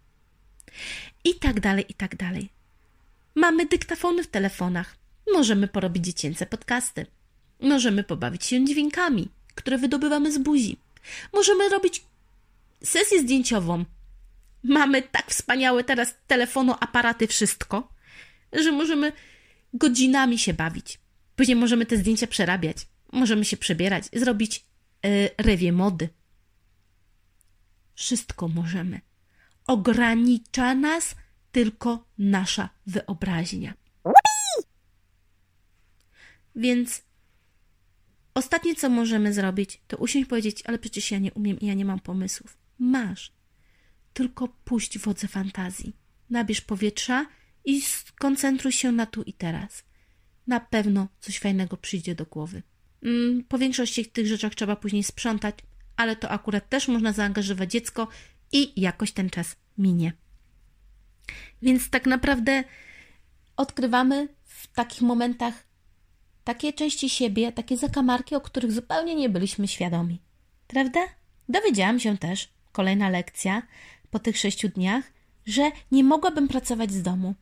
[1.24, 2.48] I tak dalej, i tak dalej.
[3.34, 4.96] Mamy dyktafony w telefonach.
[5.32, 7.06] Możemy porobić dziecięce podcasty.
[7.60, 10.76] Możemy pobawić się dźwiękami, które wydobywamy z buzi.
[11.32, 12.04] Możemy robić
[12.82, 13.84] sesję zdjęciową.
[14.62, 17.88] Mamy tak wspaniałe teraz telefono, aparaty, wszystko,
[18.52, 19.12] że możemy
[19.74, 20.98] godzinami się bawić.
[21.36, 22.76] Później możemy te zdjęcia przerabiać.
[23.12, 24.64] Możemy się przebierać, zrobić
[25.02, 26.08] yy, rewie mody.
[27.94, 29.00] Wszystko możemy.
[29.66, 31.16] Ogranicza nas
[31.52, 33.74] tylko nasza wyobraźnia.
[36.56, 37.02] Więc
[38.34, 41.74] ostatnie, co możemy zrobić, to usiąść i powiedzieć, ale przecież ja nie umiem i ja
[41.74, 42.58] nie mam pomysłów.
[42.78, 43.32] Masz.
[44.12, 45.96] Tylko puść wodze fantazji.
[46.30, 47.26] Nabierz powietrza
[47.64, 49.84] i skoncentruj się na tu i teraz.
[50.46, 52.62] Na pewno coś fajnego przyjdzie do głowy.
[53.02, 55.54] Mm, po większości tych rzeczach trzeba później sprzątać,
[55.96, 58.08] ale to akurat też można zaangażować dziecko
[58.54, 60.12] i jakoś ten czas minie.
[61.62, 62.64] Więc tak naprawdę
[63.56, 65.66] odkrywamy w takich momentach
[66.44, 70.20] takie części siebie, takie zakamarki, o których zupełnie nie byliśmy świadomi.
[70.66, 71.00] Prawda?
[71.48, 73.62] Dowiedziałam się też, kolejna lekcja
[74.10, 75.04] po tych sześciu dniach,
[75.46, 77.34] że nie mogłabym pracować z domu.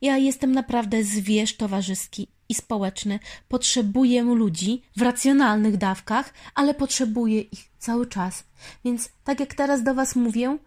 [0.00, 3.18] Ja jestem naprawdę zwierz towarzyski i społeczny.
[3.48, 8.44] Potrzebuję ludzi w racjonalnych dawkach, ale potrzebuję ich cały czas.
[8.84, 10.58] Więc tak jak teraz do Was mówię,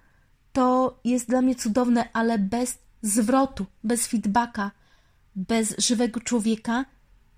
[0.54, 4.72] to jest dla mnie cudowne, ale bez zwrotu, bez feedbacka,
[5.36, 6.86] bez żywego człowieka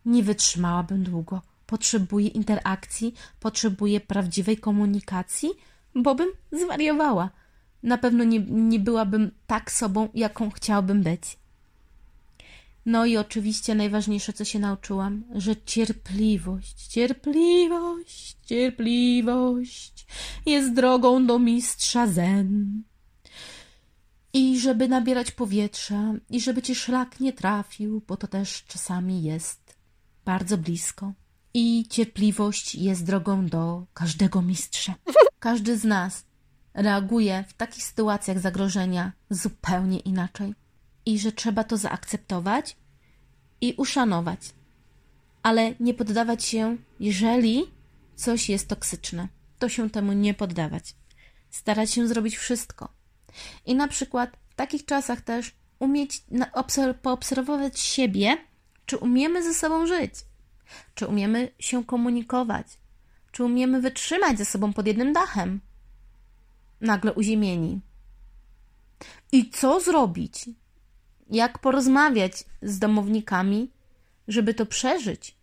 [0.05, 1.41] nie wytrzymałabym długo.
[1.65, 5.49] Potrzebuję interakcji, potrzebuję prawdziwej komunikacji,
[5.95, 7.29] bo bym zwariowała.
[7.83, 11.37] Na pewno nie, nie byłabym tak sobą, jaką chciałabym być.
[12.87, 20.07] No i oczywiście najważniejsze, co się nauczyłam, że cierpliwość, cierpliwość, cierpliwość
[20.45, 22.83] jest drogą do mistrza zen.
[24.33, 29.77] I żeby nabierać powietrza, i żeby ci szlak nie trafił, bo to też czasami jest
[30.25, 31.13] bardzo blisko.
[31.53, 34.95] I cierpliwość jest drogą do każdego mistrza.
[35.39, 36.25] Każdy z nas
[36.73, 40.66] reaguje w takich sytuacjach zagrożenia zupełnie inaczej.
[41.07, 42.77] I że trzeba to zaakceptować
[43.61, 44.39] i uszanować,
[45.43, 47.63] ale nie poddawać się, jeżeli
[48.15, 49.27] coś jest toksyczne.
[49.59, 50.95] To się temu nie poddawać.
[51.49, 52.89] Starać się zrobić wszystko,
[53.65, 56.23] i na przykład w takich czasach też umieć
[57.01, 58.37] poobserwować siebie,
[58.85, 60.13] czy umiemy ze sobą żyć,
[60.95, 62.67] czy umiemy się komunikować,
[63.31, 65.61] czy umiemy wytrzymać ze sobą pod jednym dachem,
[66.81, 67.81] nagle uziemieni.
[69.31, 70.49] I co zrobić?
[71.29, 73.71] Jak porozmawiać z domownikami,
[74.27, 75.37] żeby to przeżyć?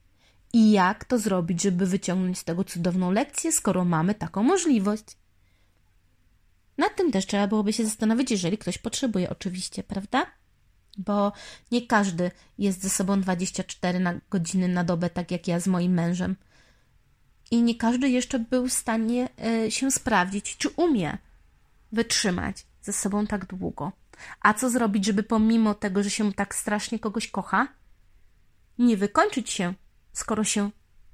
[0.53, 5.05] I jak to zrobić, żeby wyciągnąć z tego cudowną lekcję, skoro mamy taką możliwość?
[6.79, 10.27] Nad tym też trzeba byłoby się zastanowić, jeżeli ktoś potrzebuje, oczywiście, prawda?
[10.99, 11.33] Bo
[11.71, 15.93] nie każdy jest ze sobą 24 na godziny na dobę, tak jak ja z moim
[15.93, 16.37] mężem.
[17.51, 19.29] I nie każdy jeszcze był w stanie
[19.67, 21.19] y, się sprawdzić, czy umie
[21.93, 23.93] wytrzymać ze sobą tak długo.
[24.41, 27.69] A co zrobić, żeby pomimo tego, że się tak strasznie kogoś kocha,
[28.79, 29.75] nie wykończyć się,
[30.13, 30.71] skoro się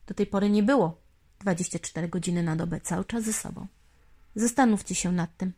[0.07, 1.01] do tej pory nie było
[1.39, 3.67] 24 godziny na dobę cały czas ze sobą.
[4.35, 5.53] Zastanówcie się nad tym.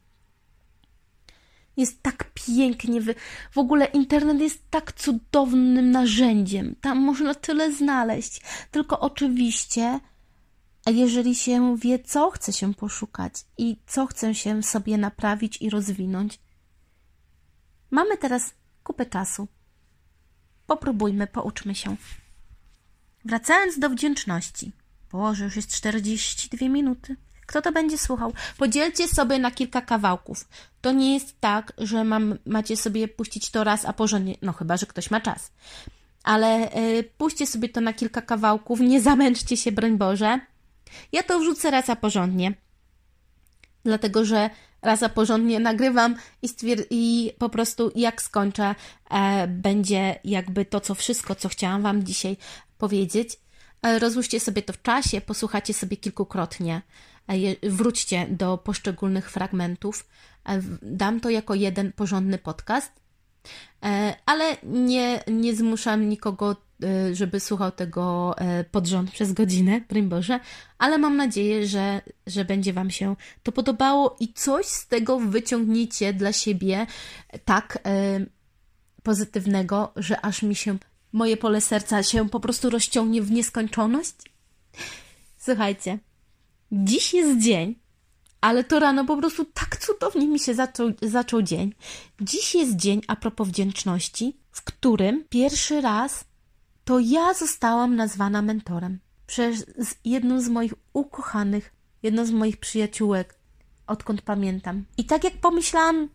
[1.76, 3.14] Jest tak pięknie, wy...
[3.50, 6.76] w ogóle internet jest tak cudownym narzędziem.
[6.80, 8.42] Tam można tyle znaleźć.
[8.70, 10.00] Tylko oczywiście,
[10.86, 16.38] jeżeli się wie, co chce się poszukać i co chce się sobie naprawić i rozwinąć,
[17.92, 19.48] mamy teraz kupę czasu.
[20.66, 21.96] Popróbujmy, pouczmy się.
[23.24, 24.72] Wracając do wdzięczności.
[25.12, 27.16] Boże, już jest 42 minuty.
[27.46, 28.32] Kto to będzie słuchał?
[28.58, 30.48] Podzielcie sobie na kilka kawałków.
[30.80, 34.76] To nie jest tak, że mam, macie sobie puścić to raz, a porządnie, no chyba,
[34.76, 35.52] że ktoś ma czas.
[36.24, 40.40] Ale y, puśćcie sobie to na kilka kawałków, nie zamęczcie się, broń Boże.
[41.12, 42.54] Ja to wrzucę raz, a porządnie.
[43.84, 44.50] Dlatego, że
[44.82, 48.74] raz a porządnie nagrywam i, stwier- i po prostu jak skończę,
[49.10, 52.36] e, będzie jakby to, co wszystko, co chciałam Wam dzisiaj
[52.78, 53.38] powiedzieć.
[53.82, 56.82] E, rozłóżcie sobie to w czasie, posłuchacie sobie kilkukrotnie,
[57.28, 60.08] e, wróćcie do poszczególnych fragmentów.
[60.48, 63.01] E, dam to jako jeden porządny podcast,
[64.26, 66.56] ale nie, nie zmuszam nikogo,
[67.12, 68.34] żeby słuchał tego
[68.70, 70.40] pod rząd przez godzinę, broń Boże,
[70.78, 76.12] ale mam nadzieję, że, że będzie Wam się to podobało i coś z tego wyciągniecie
[76.12, 76.86] dla siebie
[77.44, 77.78] tak
[79.02, 80.78] pozytywnego, że aż mi się
[81.12, 84.14] moje pole serca się po prostu rozciągnie w nieskończoność?
[85.38, 85.98] Słuchajcie,
[86.72, 87.81] dziś jest dzień,
[88.42, 91.74] ale to rano po prostu tak cudownie mi się zaczął, zaczął dzień.
[92.20, 96.24] Dziś jest dzień a propos wdzięczności, w którym pierwszy raz
[96.84, 99.64] to ja zostałam nazwana mentorem przez
[100.04, 101.72] jedną z moich ukochanych,
[102.02, 103.38] jedną z moich przyjaciółek,
[103.86, 104.84] odkąd pamiętam.
[104.96, 106.08] I tak jak pomyślałam,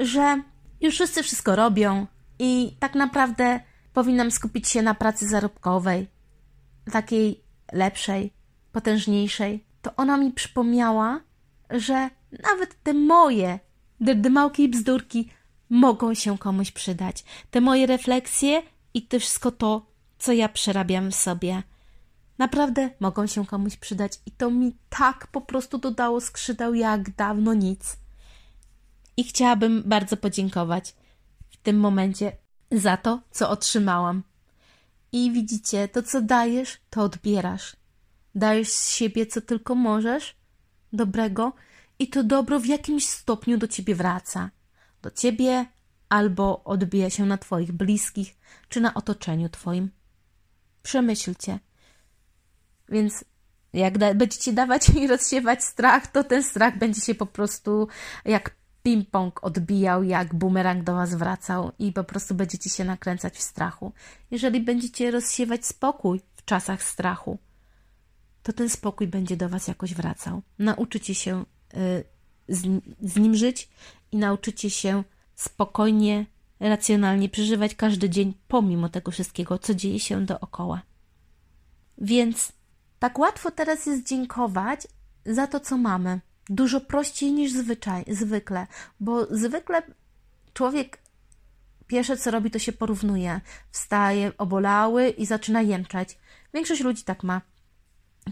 [0.00, 0.42] że
[0.80, 2.06] już wszyscy wszystko robią
[2.38, 3.60] i tak naprawdę
[3.92, 6.08] Powinnam skupić się na pracy zarobkowej,
[6.92, 8.32] takiej lepszej,
[8.72, 9.64] potężniejszej.
[9.82, 11.20] To ona mi przypomniała,
[11.70, 12.10] że
[12.42, 13.58] nawet te moje
[14.00, 15.28] derdymałki i bzdurki
[15.70, 17.24] mogą się komuś przydać.
[17.50, 18.62] Te moje refleksje
[18.94, 19.86] i to wszystko to,
[20.18, 21.62] co ja przerabiam w sobie.
[22.38, 27.54] Naprawdę mogą się komuś przydać i to mi tak po prostu dodało skrzydeł jak dawno
[27.54, 27.96] nic.
[29.16, 30.94] I chciałabym bardzo podziękować
[31.50, 32.32] w tym momencie
[32.72, 34.22] za to, co otrzymałam.
[35.12, 37.76] I widzicie, to co dajesz, to odbierasz.
[38.34, 40.36] Dajesz z siebie, co tylko możesz,
[40.92, 41.52] dobrego,
[41.98, 44.50] i to dobro w jakimś stopniu do ciebie wraca.
[45.02, 45.66] Do ciebie
[46.08, 48.36] albo odbija się na twoich bliskich,
[48.68, 49.90] czy na otoczeniu twoim.
[50.82, 51.58] Przemyślcie.
[52.88, 53.24] Więc
[53.72, 57.88] jak da będziecie dawać i rozsiewać strach, to ten strach będzie się po prostu
[58.24, 63.42] jak ping-pong odbijał, jak bumerang do Was wracał i po prostu będziecie się nakręcać w
[63.42, 63.92] strachu.
[64.30, 67.38] Jeżeli będziecie rozsiewać spokój w czasach strachu,
[68.42, 70.42] to ten spokój będzie do Was jakoś wracał.
[70.58, 72.04] Nauczycie się y,
[72.48, 73.68] z, z nim żyć
[74.12, 76.26] i nauczycie się spokojnie,
[76.60, 80.82] racjonalnie przeżywać każdy dzień, pomimo tego wszystkiego, co dzieje się dookoła.
[81.98, 82.52] Więc
[82.98, 84.88] tak łatwo teraz jest dziękować
[85.26, 88.66] za to, co mamy dużo prościej niż zwyczaj, zwykle,
[89.00, 89.82] bo zwykle
[90.52, 90.98] człowiek
[91.86, 93.40] pierwsze co robi, to się porównuje.
[93.70, 96.18] Wstaje obolały i zaczyna jęczeć.
[96.54, 97.40] Większość ludzi tak ma.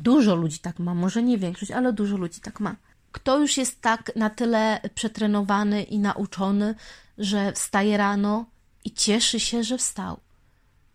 [0.02, 2.76] Dużo ludzi tak ma, może nie większość, ale dużo ludzi tak ma.
[3.12, 6.74] Kto już jest tak na tyle przetrenowany i nauczony,
[7.18, 8.44] że wstaje rano
[8.84, 10.20] i cieszy się, że wstał,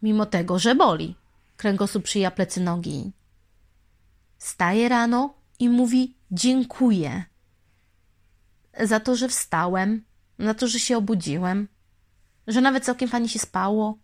[0.02, 1.16] mimo tego, że boli.
[1.58, 3.12] Kręgosłup przyja plecy nogi.
[4.38, 7.24] Wstaje rano i mówi: Dziękuję
[8.80, 10.04] za to, że wstałem,
[10.40, 11.68] za to, że się obudziłem,
[12.48, 13.98] że nawet całkiem fajnie się spało,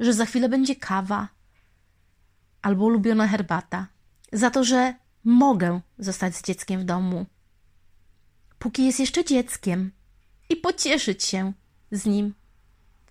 [0.00, 1.28] że za chwilę będzie kawa
[2.62, 3.86] albo ulubiona herbata,
[4.34, 7.26] za to, że mogę zostać z dzieckiem w domu,
[8.58, 9.90] póki jest jeszcze dzieckiem
[10.48, 11.52] i pocieszyć się
[11.90, 12.34] z nim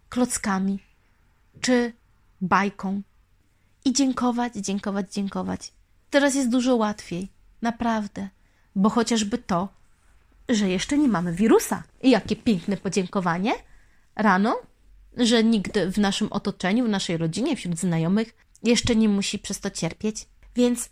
[0.10, 0.80] klockami
[1.62, 1.94] czy
[2.42, 3.02] bajką
[3.86, 5.74] i dziękować, dziękować, dziękować.
[6.10, 8.30] Teraz jest dużo łatwiej, naprawdę
[8.76, 9.70] bo chociażby to,
[10.50, 11.84] że jeszcze nie mamy wirusa.
[12.02, 13.54] I jakie piękne podziękowanie
[14.16, 14.56] rano,
[15.18, 19.70] że nikt w naszym otoczeniu, w naszej rodzinie, wśród znajomych jeszcze nie musi przez to
[19.70, 20.28] cierpieć.
[20.56, 20.90] Więc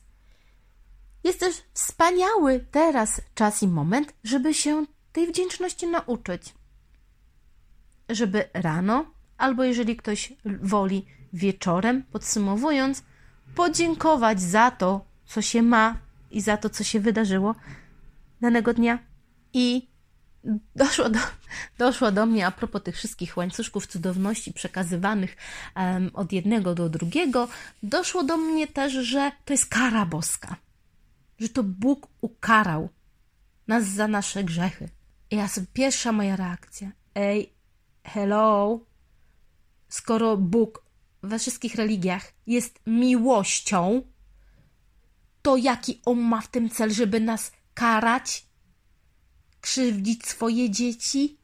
[1.24, 6.54] jest też wspaniały teraz czas i moment, żeby się tej wdzięczności nauczyć.
[8.10, 9.06] Żeby rano,
[9.38, 13.04] albo jeżeli ktoś woli wieczorem, podsumowując,
[13.56, 15.98] podziękować za to, co się ma
[16.32, 17.56] i za to, co się wydarzyło
[18.42, 19.00] danego dnia
[19.54, 19.88] i
[20.76, 21.20] doszło do,
[21.78, 25.38] doszło do mnie a propos tych wszystkich łańcuszków cudowności przekazywanych
[25.76, 27.48] um, od jednego do drugiego,
[27.84, 30.56] doszło do mnie też, że to jest kara boska.
[31.42, 32.90] Że to Bóg ukarał
[33.68, 34.90] nas za nasze grzechy.
[35.32, 36.92] I ja sobie, pierwsza moja reakcja.
[37.16, 37.54] Ej,
[38.04, 38.80] hello,
[39.90, 40.86] skoro Bóg
[41.24, 44.02] we wszystkich religiach jest miłością,
[45.42, 48.46] to jaki on ma w tym cel, żeby nas karać,
[49.62, 51.38] krzywdzić swoje dzieci?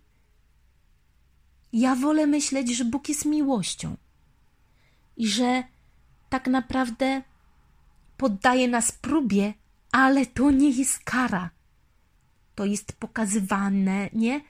[1.73, 3.97] Ja wolę myśleć, że Bóg jest miłością
[5.17, 5.63] i że
[6.29, 7.21] tak naprawdę
[8.17, 9.53] poddaje nas próbie,
[9.97, 11.49] ale to nie jest kara.
[12.55, 14.41] To jest pokazywane, nie?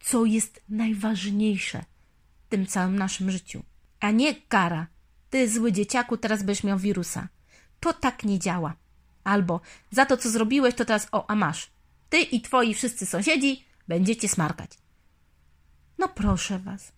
[0.00, 1.84] Co jest najważniejsze
[2.46, 3.62] w tym całym naszym życiu,
[4.00, 4.86] a nie kara.
[5.30, 7.28] Ty, zły dzieciaku, teraz będziesz miał wirusa.
[7.80, 8.74] To tak nie działa.
[9.24, 11.70] Albo za to, co zrobiłeś, to teraz o, a masz.
[12.08, 14.70] Ty i twoi wszyscy sąsiedzi będziecie smarkać.
[15.98, 16.92] No proszę was.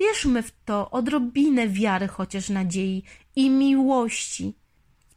[0.00, 3.02] Wierzmy w to odrobinę wiary, chociaż nadziei
[3.36, 4.54] i miłości.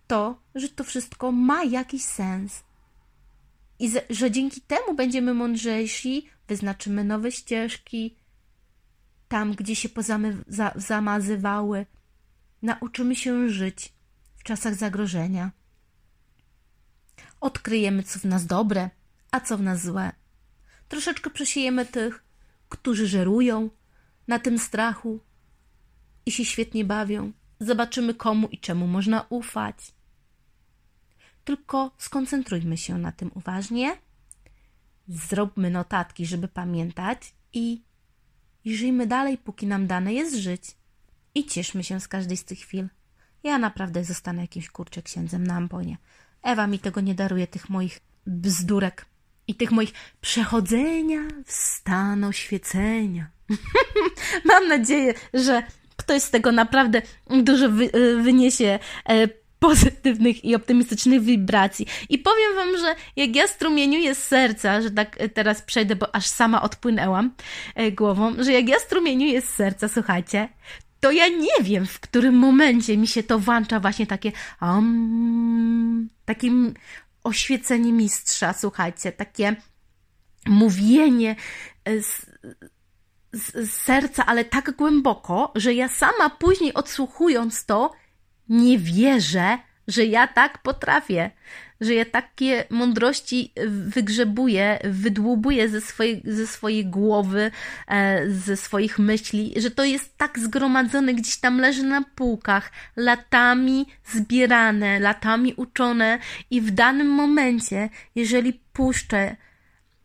[0.08, 2.64] To, że to wszystko ma jakiś sens.
[3.80, 8.16] I że dzięki temu będziemy mądrzejsi, wyznaczymy nowe ścieżki,
[9.28, 11.86] tam, gdzie się pozamazywały,
[12.62, 13.94] nauczymy się żyć
[14.38, 15.52] w czasach zagrożenia.
[17.42, 18.90] Odkryjemy, co w nas dobre,
[19.32, 20.12] a co w nas złe.
[20.90, 22.24] Troszeczkę przesiejemy tych,
[22.70, 23.70] którzy żerują
[24.28, 25.20] na tym strachu
[26.26, 27.32] i się świetnie bawią.
[27.60, 29.97] Zobaczymy, komu i czemu można ufać.
[31.48, 33.98] Tylko skoncentrujmy się na tym uważnie,
[35.08, 37.82] zróbmy notatki, żeby pamiętać i,
[38.66, 40.64] i żyjmy dalej, póki nam dane jest żyć.
[41.36, 42.88] I cieszmy się z każdej z tych chwil.
[43.44, 45.98] Ja naprawdę zostanę jakimś kurczę księdzem na amponie.
[46.44, 49.06] Ewa mi tego nie daruje, tych moich bzdurek
[49.48, 53.30] i tych moich przechodzenia w stan oświecenia.
[54.50, 55.64] Mam nadzieję, że
[55.96, 57.02] ktoś z tego naprawdę
[57.44, 57.90] dużo wy,
[58.24, 58.80] wyniesie
[59.10, 59.28] e,
[59.60, 61.88] pozytywnych i optymistycznych wibracji.
[62.10, 66.16] I powiem wam, że jak ja strumieniuję z serca, że tak e, teraz przejdę, bo
[66.16, 67.32] aż sama odpłynęłam
[67.92, 70.50] głową, że jak ja strumieniuję z serca, słuchajcie,
[71.00, 74.32] to ja nie wiem, w którym momencie mi się to włącza właśnie takie
[74.62, 76.74] um, takim
[77.24, 79.56] oświecenie mistrza, słuchajcie, takie
[80.48, 81.36] mówienie
[81.86, 82.26] z,
[83.34, 87.92] z, z serca, ale tak głęboko, że ja sama później odsłuchując to,
[88.50, 91.32] nie wierzę, że ja tak potrafię,
[91.82, 97.52] że ja takie mądrości wygrzebuję, wydłubuję ze swojej, ze swojej głowy,
[97.88, 103.86] e, ze swoich myśli, że to jest tak zgromadzone, gdzieś tam leży na półkach, latami
[104.06, 106.20] zbierane, latami uczone
[106.50, 109.36] i w danym momencie, jeżeli puszczę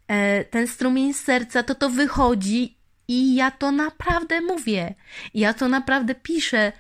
[0.09, 2.77] e, ten strumień serca, to to wychodzi
[3.09, 4.95] i ja to naprawdę mówię.
[5.35, 6.73] Ja to naprawdę piszę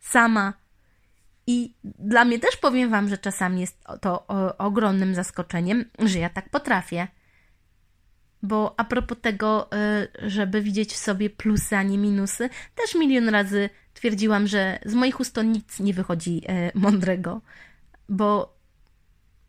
[0.00, 0.63] sama
[1.46, 4.26] i dla mnie też powiem Wam, że czasami jest to
[4.58, 7.08] ogromnym zaskoczeniem, że ja tak potrafię.
[8.42, 9.70] Bo a propos tego,
[10.22, 14.94] y, żeby widzieć w sobie plusy, a nie minusy, też milion razy twierdziłam, że z
[14.94, 17.40] moich ust to nic nie wychodzi y, mądrego,
[18.08, 18.58] bo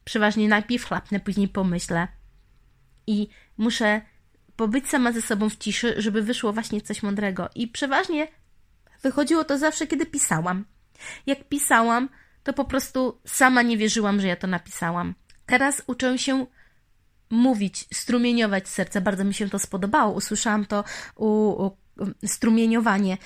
[0.03, 2.07] przeważnie najpierw chlapnę, później pomyślę
[3.07, 3.27] i
[3.57, 4.01] muszę
[4.55, 7.49] pobyć sama ze sobą w ciszy, żeby wyszło właśnie coś mądrego.
[7.55, 8.27] I przeważnie
[9.01, 10.65] wychodziło to zawsze, kiedy pisałam.
[11.25, 12.09] Jak pisałam,
[12.43, 15.15] to po prostu sama nie wierzyłam, że ja to napisałam.
[15.45, 16.45] Teraz uczę się
[17.29, 19.01] mówić, strumieniować serce.
[19.01, 20.13] Bardzo mi się to spodobało.
[20.13, 20.83] Usłyszałam to
[21.15, 21.27] u,
[21.65, 21.71] u
[22.25, 23.17] strumieniowanie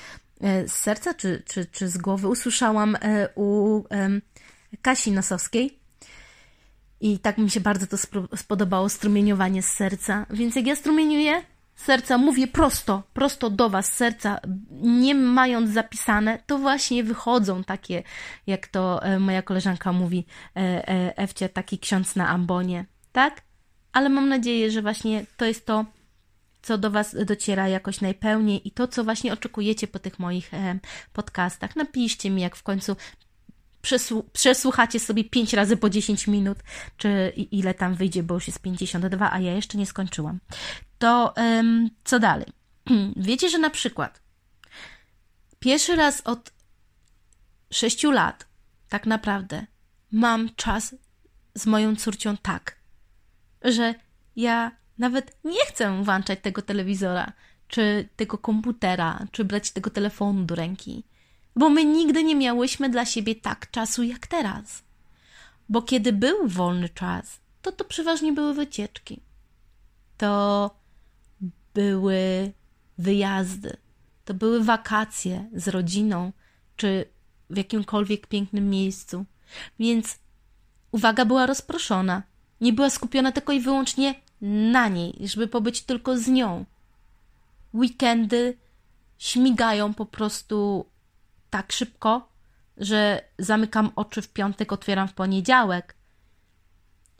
[0.41, 2.27] e, z serca czy, czy, czy z głowy.
[2.27, 3.83] Usłyszałam e, u
[4.81, 5.79] Kasi Nosowskiej.
[7.01, 7.97] I tak mi się bardzo to
[8.35, 10.25] spodobało, strumieniowanie z serca.
[10.29, 11.41] Więc jak ja strumieniuję,
[11.79, 14.39] serca, mówię prosto, prosto do Was, serca,
[14.81, 18.03] nie mając zapisane, to właśnie wychodzą takie,
[18.47, 20.25] jak to e, moja koleżanka mówi,
[20.55, 23.41] e, e, Ewcie, taki ksiądz na ambonie, tak?
[23.93, 25.85] Ale mam nadzieję, że właśnie to jest to,
[26.61, 30.51] co do Was dociera jakoś najpełniej i to, co właśnie oczekujecie po tych moich
[31.13, 31.75] podcastach.
[31.75, 32.95] Napiszcie mi, jak w końcu
[34.33, 36.57] przesłuchacie sobie 5 razy po 10 minut,
[36.97, 40.39] czy ile tam wyjdzie, bo już jest 52, a ja jeszcze nie skończyłam
[40.99, 41.33] to
[42.03, 42.47] co dalej?
[43.15, 44.21] Wiecie, że na przykład
[45.59, 46.53] pierwszy raz od
[47.71, 48.47] sześciu lat
[48.89, 49.65] tak naprawdę
[50.11, 50.95] mam czas
[51.55, 52.79] z moją córcią tak,
[53.61, 53.95] że
[54.35, 57.33] ja nawet nie chcę włączać tego telewizora,
[57.67, 61.03] czy tego komputera, czy brać tego telefonu do ręki,
[61.59, 64.83] bo my nigdy nie miałyśmy dla siebie tak czasu jak teraz.
[65.69, 69.19] Bo kiedy był wolny czas, to to przeważnie były wycieczki.
[70.17, 70.75] To
[71.73, 72.51] były
[72.97, 73.77] wyjazdy,
[74.25, 76.31] to były wakacje z rodziną,
[76.75, 77.05] czy
[77.49, 79.25] w jakimkolwiek pięknym miejscu.
[79.79, 80.19] Więc
[80.91, 82.23] uwaga była rozproszona.
[82.61, 84.15] Nie była skupiona tylko i wyłącznie
[84.71, 86.65] na niej, żeby pobyć tylko z nią.
[87.73, 88.57] Weekendy
[89.17, 90.85] śmigają po prostu
[91.49, 92.29] tak szybko,
[92.77, 95.95] że zamykam oczy w piątek, otwieram w poniedziałek.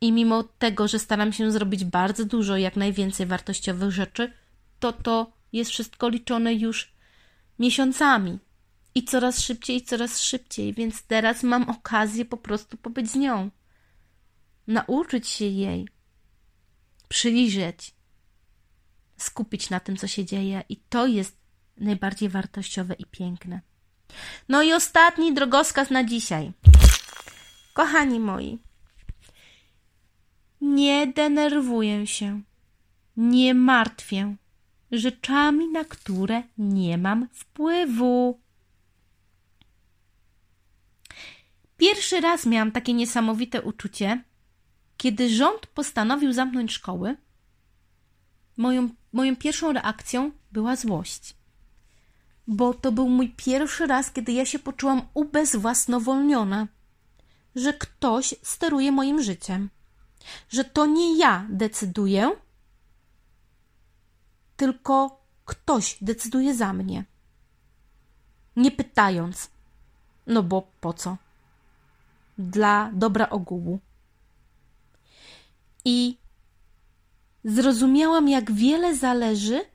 [0.01, 4.33] I mimo tego, że staram się zrobić bardzo dużo, jak najwięcej wartościowych rzeczy,
[4.79, 6.93] to to jest wszystko liczone już
[7.59, 8.39] miesiącami.
[8.95, 13.49] I coraz szybciej, coraz szybciej, więc teraz mam okazję po prostu pobyć z nią.
[14.67, 15.87] Nauczyć się jej,
[17.07, 17.95] przyjrzeć,
[19.17, 21.37] skupić na tym, co się dzieje, i to jest
[21.77, 23.61] najbardziej wartościowe i piękne.
[24.49, 26.51] No i ostatni drogowskaz na dzisiaj.
[27.73, 28.59] Kochani moi,
[30.61, 32.41] nie denerwuję się,
[33.17, 34.35] nie martwię
[34.91, 38.39] rzeczami, na które nie mam wpływu.
[41.77, 44.23] Pierwszy raz miałam takie niesamowite uczucie,
[44.97, 47.17] kiedy rząd postanowił zamknąć szkoły.
[48.57, 51.38] Moją, moją pierwszą reakcją była złość
[52.49, 56.67] bo to był mój pierwszy raz, kiedy ja się poczułam ubezwłasnowolniona,
[57.55, 59.69] że ktoś steruje moim życiem,
[60.49, 62.31] że to nie ja decyduję,
[64.57, 67.05] tylko ktoś decyduje za mnie.
[68.55, 69.49] Nie pytając,
[70.27, 71.17] no bo po co?
[72.37, 73.79] Dla dobra ogółu.
[75.85, 76.17] I
[77.43, 79.65] zrozumiałam, jak wiele zależy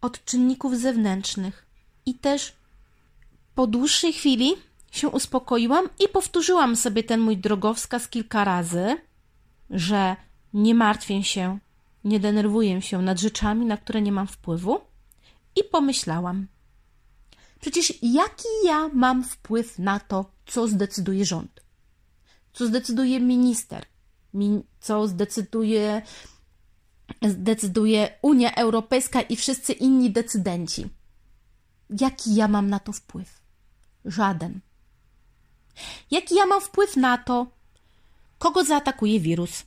[0.00, 1.63] od czynników zewnętrznych
[2.06, 2.52] i też
[3.54, 4.52] po dłuższej chwili
[4.90, 8.96] się uspokoiłam i powtórzyłam sobie ten mój drogowskaz kilka razy,
[9.70, 10.16] że
[10.52, 11.58] nie martwię się,
[12.04, 14.80] nie denerwuję się nad rzeczami, na które nie mam wpływu.
[15.56, 16.46] I pomyślałam,
[17.60, 21.60] przecież jaki ja mam wpływ na to, co zdecyduje rząd?
[22.52, 23.86] Co zdecyduje minister?
[24.80, 26.02] Co zdecyduje,
[27.22, 30.88] zdecyduje Unia Europejska i wszyscy inni decydenci?
[32.00, 33.40] Jaki ja mam na to wpływ?
[34.04, 34.60] Żaden.
[36.10, 37.46] Jaki ja mam wpływ na to,
[38.38, 39.62] kogo zaatakuje wirus?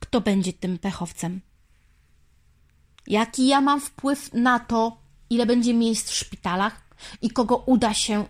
[0.00, 1.40] Kto będzie tym pechowcem?
[3.06, 4.96] Jaki ja mam wpływ na to,
[5.30, 6.80] ile będzie miejsc w szpitalach
[7.22, 8.26] i kogo uda się y,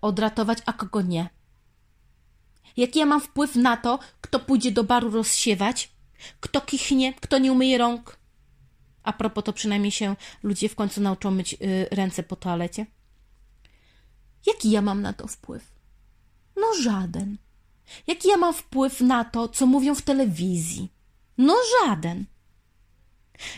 [0.00, 1.28] odratować, a kogo nie?
[2.76, 5.90] Jaki ja mam wpływ na to, kto pójdzie do baru rozsiewać,
[6.40, 8.18] kto kichnie, kto nie umyje rąk,
[9.06, 12.86] a propos, to przynajmniej się ludzie w końcu nauczą myć y, ręce po toalecie.
[14.46, 15.72] Jaki ja mam na to wpływ?
[16.56, 17.38] No żaden.
[18.06, 20.92] Jaki ja mam wpływ na to, co mówią w telewizji?
[21.38, 22.24] No żaden.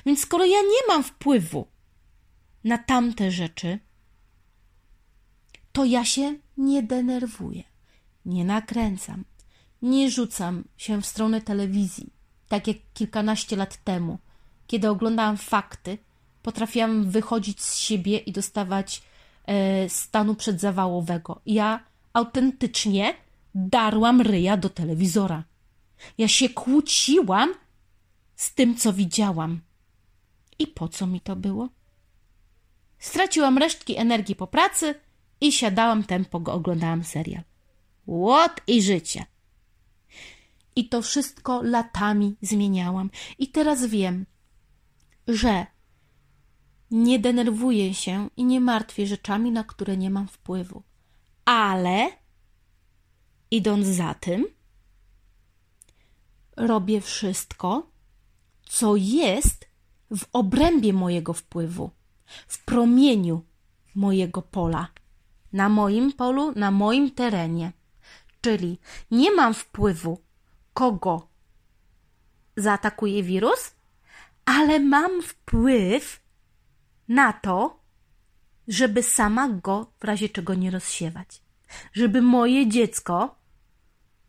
[0.06, 1.66] Więc skoro ja nie mam wpływu
[2.64, 3.78] na tamte rzeczy,
[5.72, 7.62] to ja się nie denerwuję,
[8.24, 9.24] nie nakręcam,
[9.82, 12.12] nie rzucam się w stronę telewizji,
[12.48, 14.18] tak jak kilkanaście lat temu,
[14.68, 15.98] kiedy oglądałam fakty,
[16.42, 19.02] potrafiłam wychodzić z siebie i dostawać
[19.46, 21.40] e, stanu przedzawałowego.
[21.46, 23.14] Ja autentycznie
[23.54, 25.44] darłam ryja do telewizora.
[26.18, 27.54] Ja się kłóciłam
[28.36, 29.60] z tym, co widziałam.
[30.58, 31.68] I po co mi to było?
[32.98, 34.94] Straciłam resztki energii po pracy
[35.40, 37.42] i siadałam tempo, go oglądałam serial.
[38.06, 39.24] Łot i życie.
[40.76, 43.10] I to wszystko latami zmieniałam.
[43.38, 44.26] I teraz wiem,
[45.28, 45.66] że
[46.90, 50.82] nie denerwuję się i nie martwię rzeczami, na które nie mam wpływu.
[51.44, 52.10] Ale
[53.50, 54.46] idąc za tym,
[56.56, 57.90] robię wszystko,
[58.62, 59.68] co jest
[60.16, 61.90] w obrębie mojego wpływu,
[62.48, 63.44] w promieniu
[63.94, 64.88] mojego pola,
[65.52, 67.72] na moim polu, na moim terenie.
[68.40, 68.78] Czyli
[69.10, 70.18] nie mam wpływu,
[70.74, 71.28] kogo
[72.56, 73.77] zaatakuje wirus,
[74.48, 76.20] ale mam wpływ
[77.08, 77.80] na to,
[78.68, 81.42] żeby sama go w razie czego nie rozsiewać.
[81.92, 83.34] Żeby moje dziecko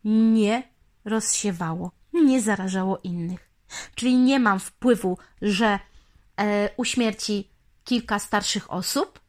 [0.03, 0.63] nie
[1.05, 3.49] rozsiewało, nie zarażało innych.
[3.95, 5.80] Czyli nie mam wpływu, że
[6.38, 7.49] e, uśmierci
[7.84, 9.20] kilka starszych osób,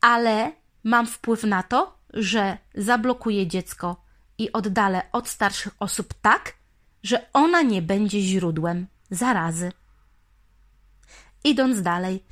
[0.00, 0.52] ale
[0.84, 4.04] mam wpływ na to, że zablokuję dziecko
[4.38, 6.54] i oddalę od starszych osób tak,
[7.02, 9.72] że ona nie będzie źródłem zarazy.
[11.46, 12.24] Idąc dalej,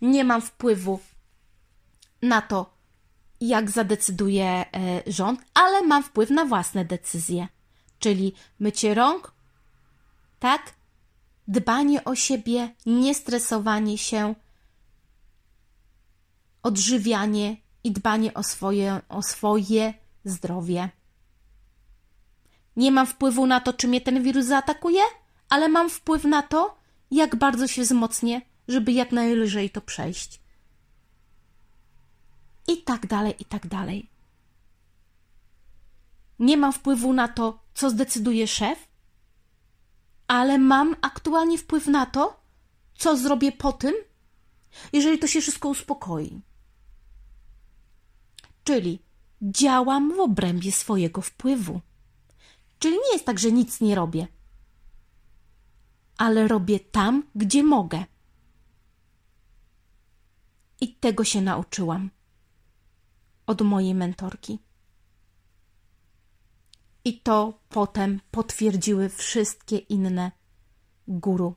[0.00, 1.00] nie mam wpływu
[2.22, 2.74] na to,
[3.40, 4.66] jak zadecyduje e,
[5.06, 7.48] rząd, ale mam wpływ na własne decyzje.
[7.98, 9.32] Czyli mycie rąk,
[10.38, 10.74] tak?
[11.48, 14.34] dbanie o siebie, niestresowanie się,
[16.62, 19.94] odżywianie i dbanie o swoje, o swoje
[20.24, 20.88] zdrowie.
[22.76, 25.02] Nie mam wpływu na to, czy mnie ten wirus zaatakuje,
[25.48, 26.76] ale mam wpływ na to,
[27.10, 30.40] jak bardzo się wzmocnię, żeby jak najlżej to przejść.
[32.68, 34.10] I tak dalej, i tak dalej.
[36.38, 38.88] Nie mam wpływu na to, co zdecyduje szef,
[40.26, 42.40] ale mam aktualnie wpływ na to,
[42.94, 43.94] co zrobię po tym,
[44.92, 46.40] jeżeli to się wszystko uspokoi.
[48.64, 48.98] Czyli
[49.42, 51.80] działam w obrębie swojego wpływu.
[52.78, 54.26] Czyli nie jest tak, że nic nie robię,
[56.18, 58.04] ale robię tam, gdzie mogę.
[60.82, 62.10] I tego się nauczyłam
[63.46, 64.58] od mojej mentorki.
[67.04, 70.32] I to potem potwierdziły wszystkie inne
[71.08, 71.54] guru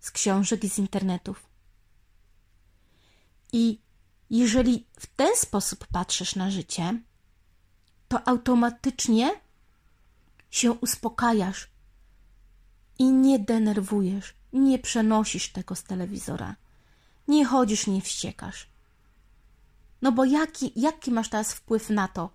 [0.00, 1.46] z książek i z internetów.
[3.52, 3.80] I
[4.30, 7.02] jeżeli w ten sposób patrzysz na życie,
[8.08, 9.40] to automatycznie
[10.50, 11.70] się uspokajasz
[12.98, 16.56] i nie denerwujesz, nie przenosisz tego z telewizora,
[17.30, 18.66] nie chodzisz, nie wściekasz.
[20.02, 22.30] No bo jaki, jaki masz teraz wpływ na to,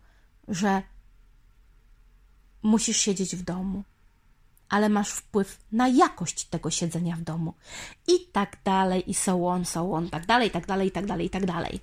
[0.48, 0.82] że
[2.64, 3.84] musisz siedzieć w domu,
[4.70, 7.54] ale masz wpływ na jakość tego siedzenia w domu.
[8.08, 11.46] I tak dalej, i so on, so on, tak dalej, tak dalej, tak dalej, tak
[11.46, 11.80] dalej.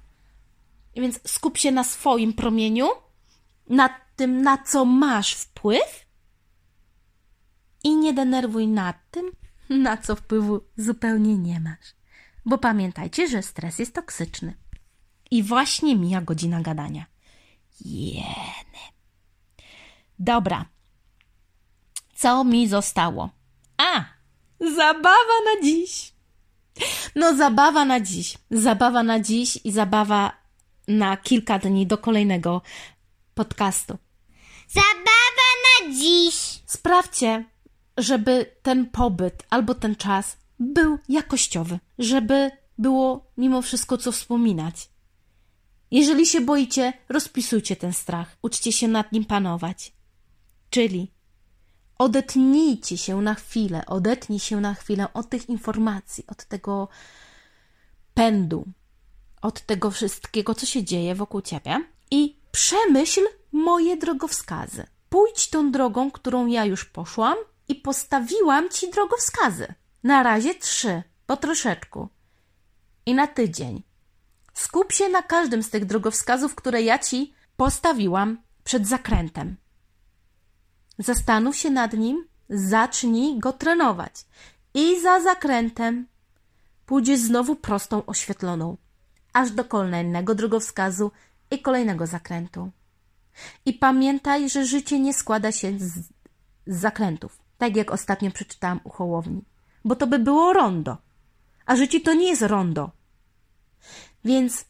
[0.97, 2.89] Więc skup się na swoim promieniu,
[3.69, 6.07] na tym, na co masz wpływ
[7.85, 9.33] i nie denerwuj nad tym,
[9.87, 12.02] na co wpływu zupełnie nie masz.
[12.45, 14.55] Bo pamiętajcie, że stres jest toksyczny.
[15.31, 17.07] I właśnie mija godzina gadania.
[17.81, 18.83] Jeny.
[20.19, 20.65] Dobra.
[22.15, 23.31] Co mi zostało?
[23.77, 24.05] A,
[24.61, 26.13] zabawa na dziś.
[27.15, 28.39] No, zabawa na dziś.
[28.51, 30.33] Zabawa na dziś i zabawa
[30.89, 32.63] na kilka dni do kolejnego
[33.35, 33.99] podcastu.
[34.69, 36.35] Zabawa na dziś.
[36.67, 37.45] Sprawdźcie,
[37.97, 44.89] żeby ten pobyt albo ten czas był jakościowy, żeby było mimo wszystko co wspominać.
[45.91, 49.93] Jeżeli się boicie, rozpisujcie ten strach, uczcie się nad nim panować.
[50.71, 51.13] Czyli
[51.99, 56.89] odetnijcie się na chwilę, odetnij się na chwilę od tych informacji, od tego
[58.15, 58.65] pędu,
[59.43, 63.21] od tego wszystkiego, co się dzieje wokół ciebie i przemyśl
[63.53, 64.87] moje drogowskazy.
[65.09, 67.37] Pójdź tą drogą, którą ja już poszłam
[67.69, 69.75] i postawiłam ci drogowskazy.
[70.03, 72.09] Na razie trzy, po troszeczku.
[73.07, 73.83] I na tydzień.
[74.55, 79.57] Skup się na każdym z tych drogowskazów, które ja ci postawiłam przed zakrętem.
[80.99, 84.27] Zastanów się nad nim, zacznij go trenować.
[84.75, 86.07] I za zakrętem
[86.87, 88.77] pójdziesz znowu prostą oświetloną,
[89.33, 91.11] aż do kolejnego drogowskazu
[91.51, 92.71] i kolejnego zakrętu.
[93.67, 95.83] I pamiętaj, że życie nie składa się z,
[96.67, 99.45] z zakrętów, tak jak ostatnio przeczytałam u Hołowni,
[99.85, 100.97] bo to by było rondo,
[101.67, 102.91] a życie to nie jest rondo.
[104.25, 104.65] Więc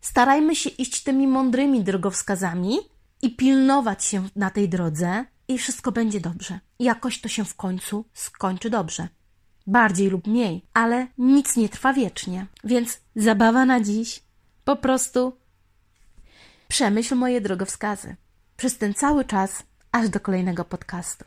[0.00, 2.78] starajmy się iść tymi mądrymi drogowskazami
[3.22, 6.60] i pilnować się na tej drodze i wszystko będzie dobrze.
[6.78, 9.08] Jakoś to się w końcu skończy dobrze.
[9.66, 12.46] Bardziej lub mniej, ale nic nie trwa wiecznie.
[12.64, 14.22] Więc zabawa na dziś.
[14.64, 15.36] Po prostu
[16.68, 18.16] przemyśl moje drogowskazy.
[18.56, 19.62] Przez ten cały czas,
[19.92, 21.24] aż do kolejnego podcastu.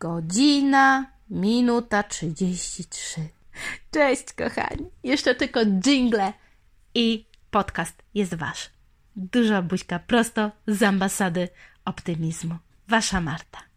[0.00, 3.20] Godzina, minuta trzydzieści trzy.
[3.90, 4.86] Cześć, kochani.
[5.02, 6.32] Jeszcze tylko jingle
[6.94, 8.70] i podcast jest wasz.
[9.16, 11.48] Duża buźka prosto z ambasady
[11.84, 12.58] optymizmu.
[12.88, 13.73] Wasza Marta.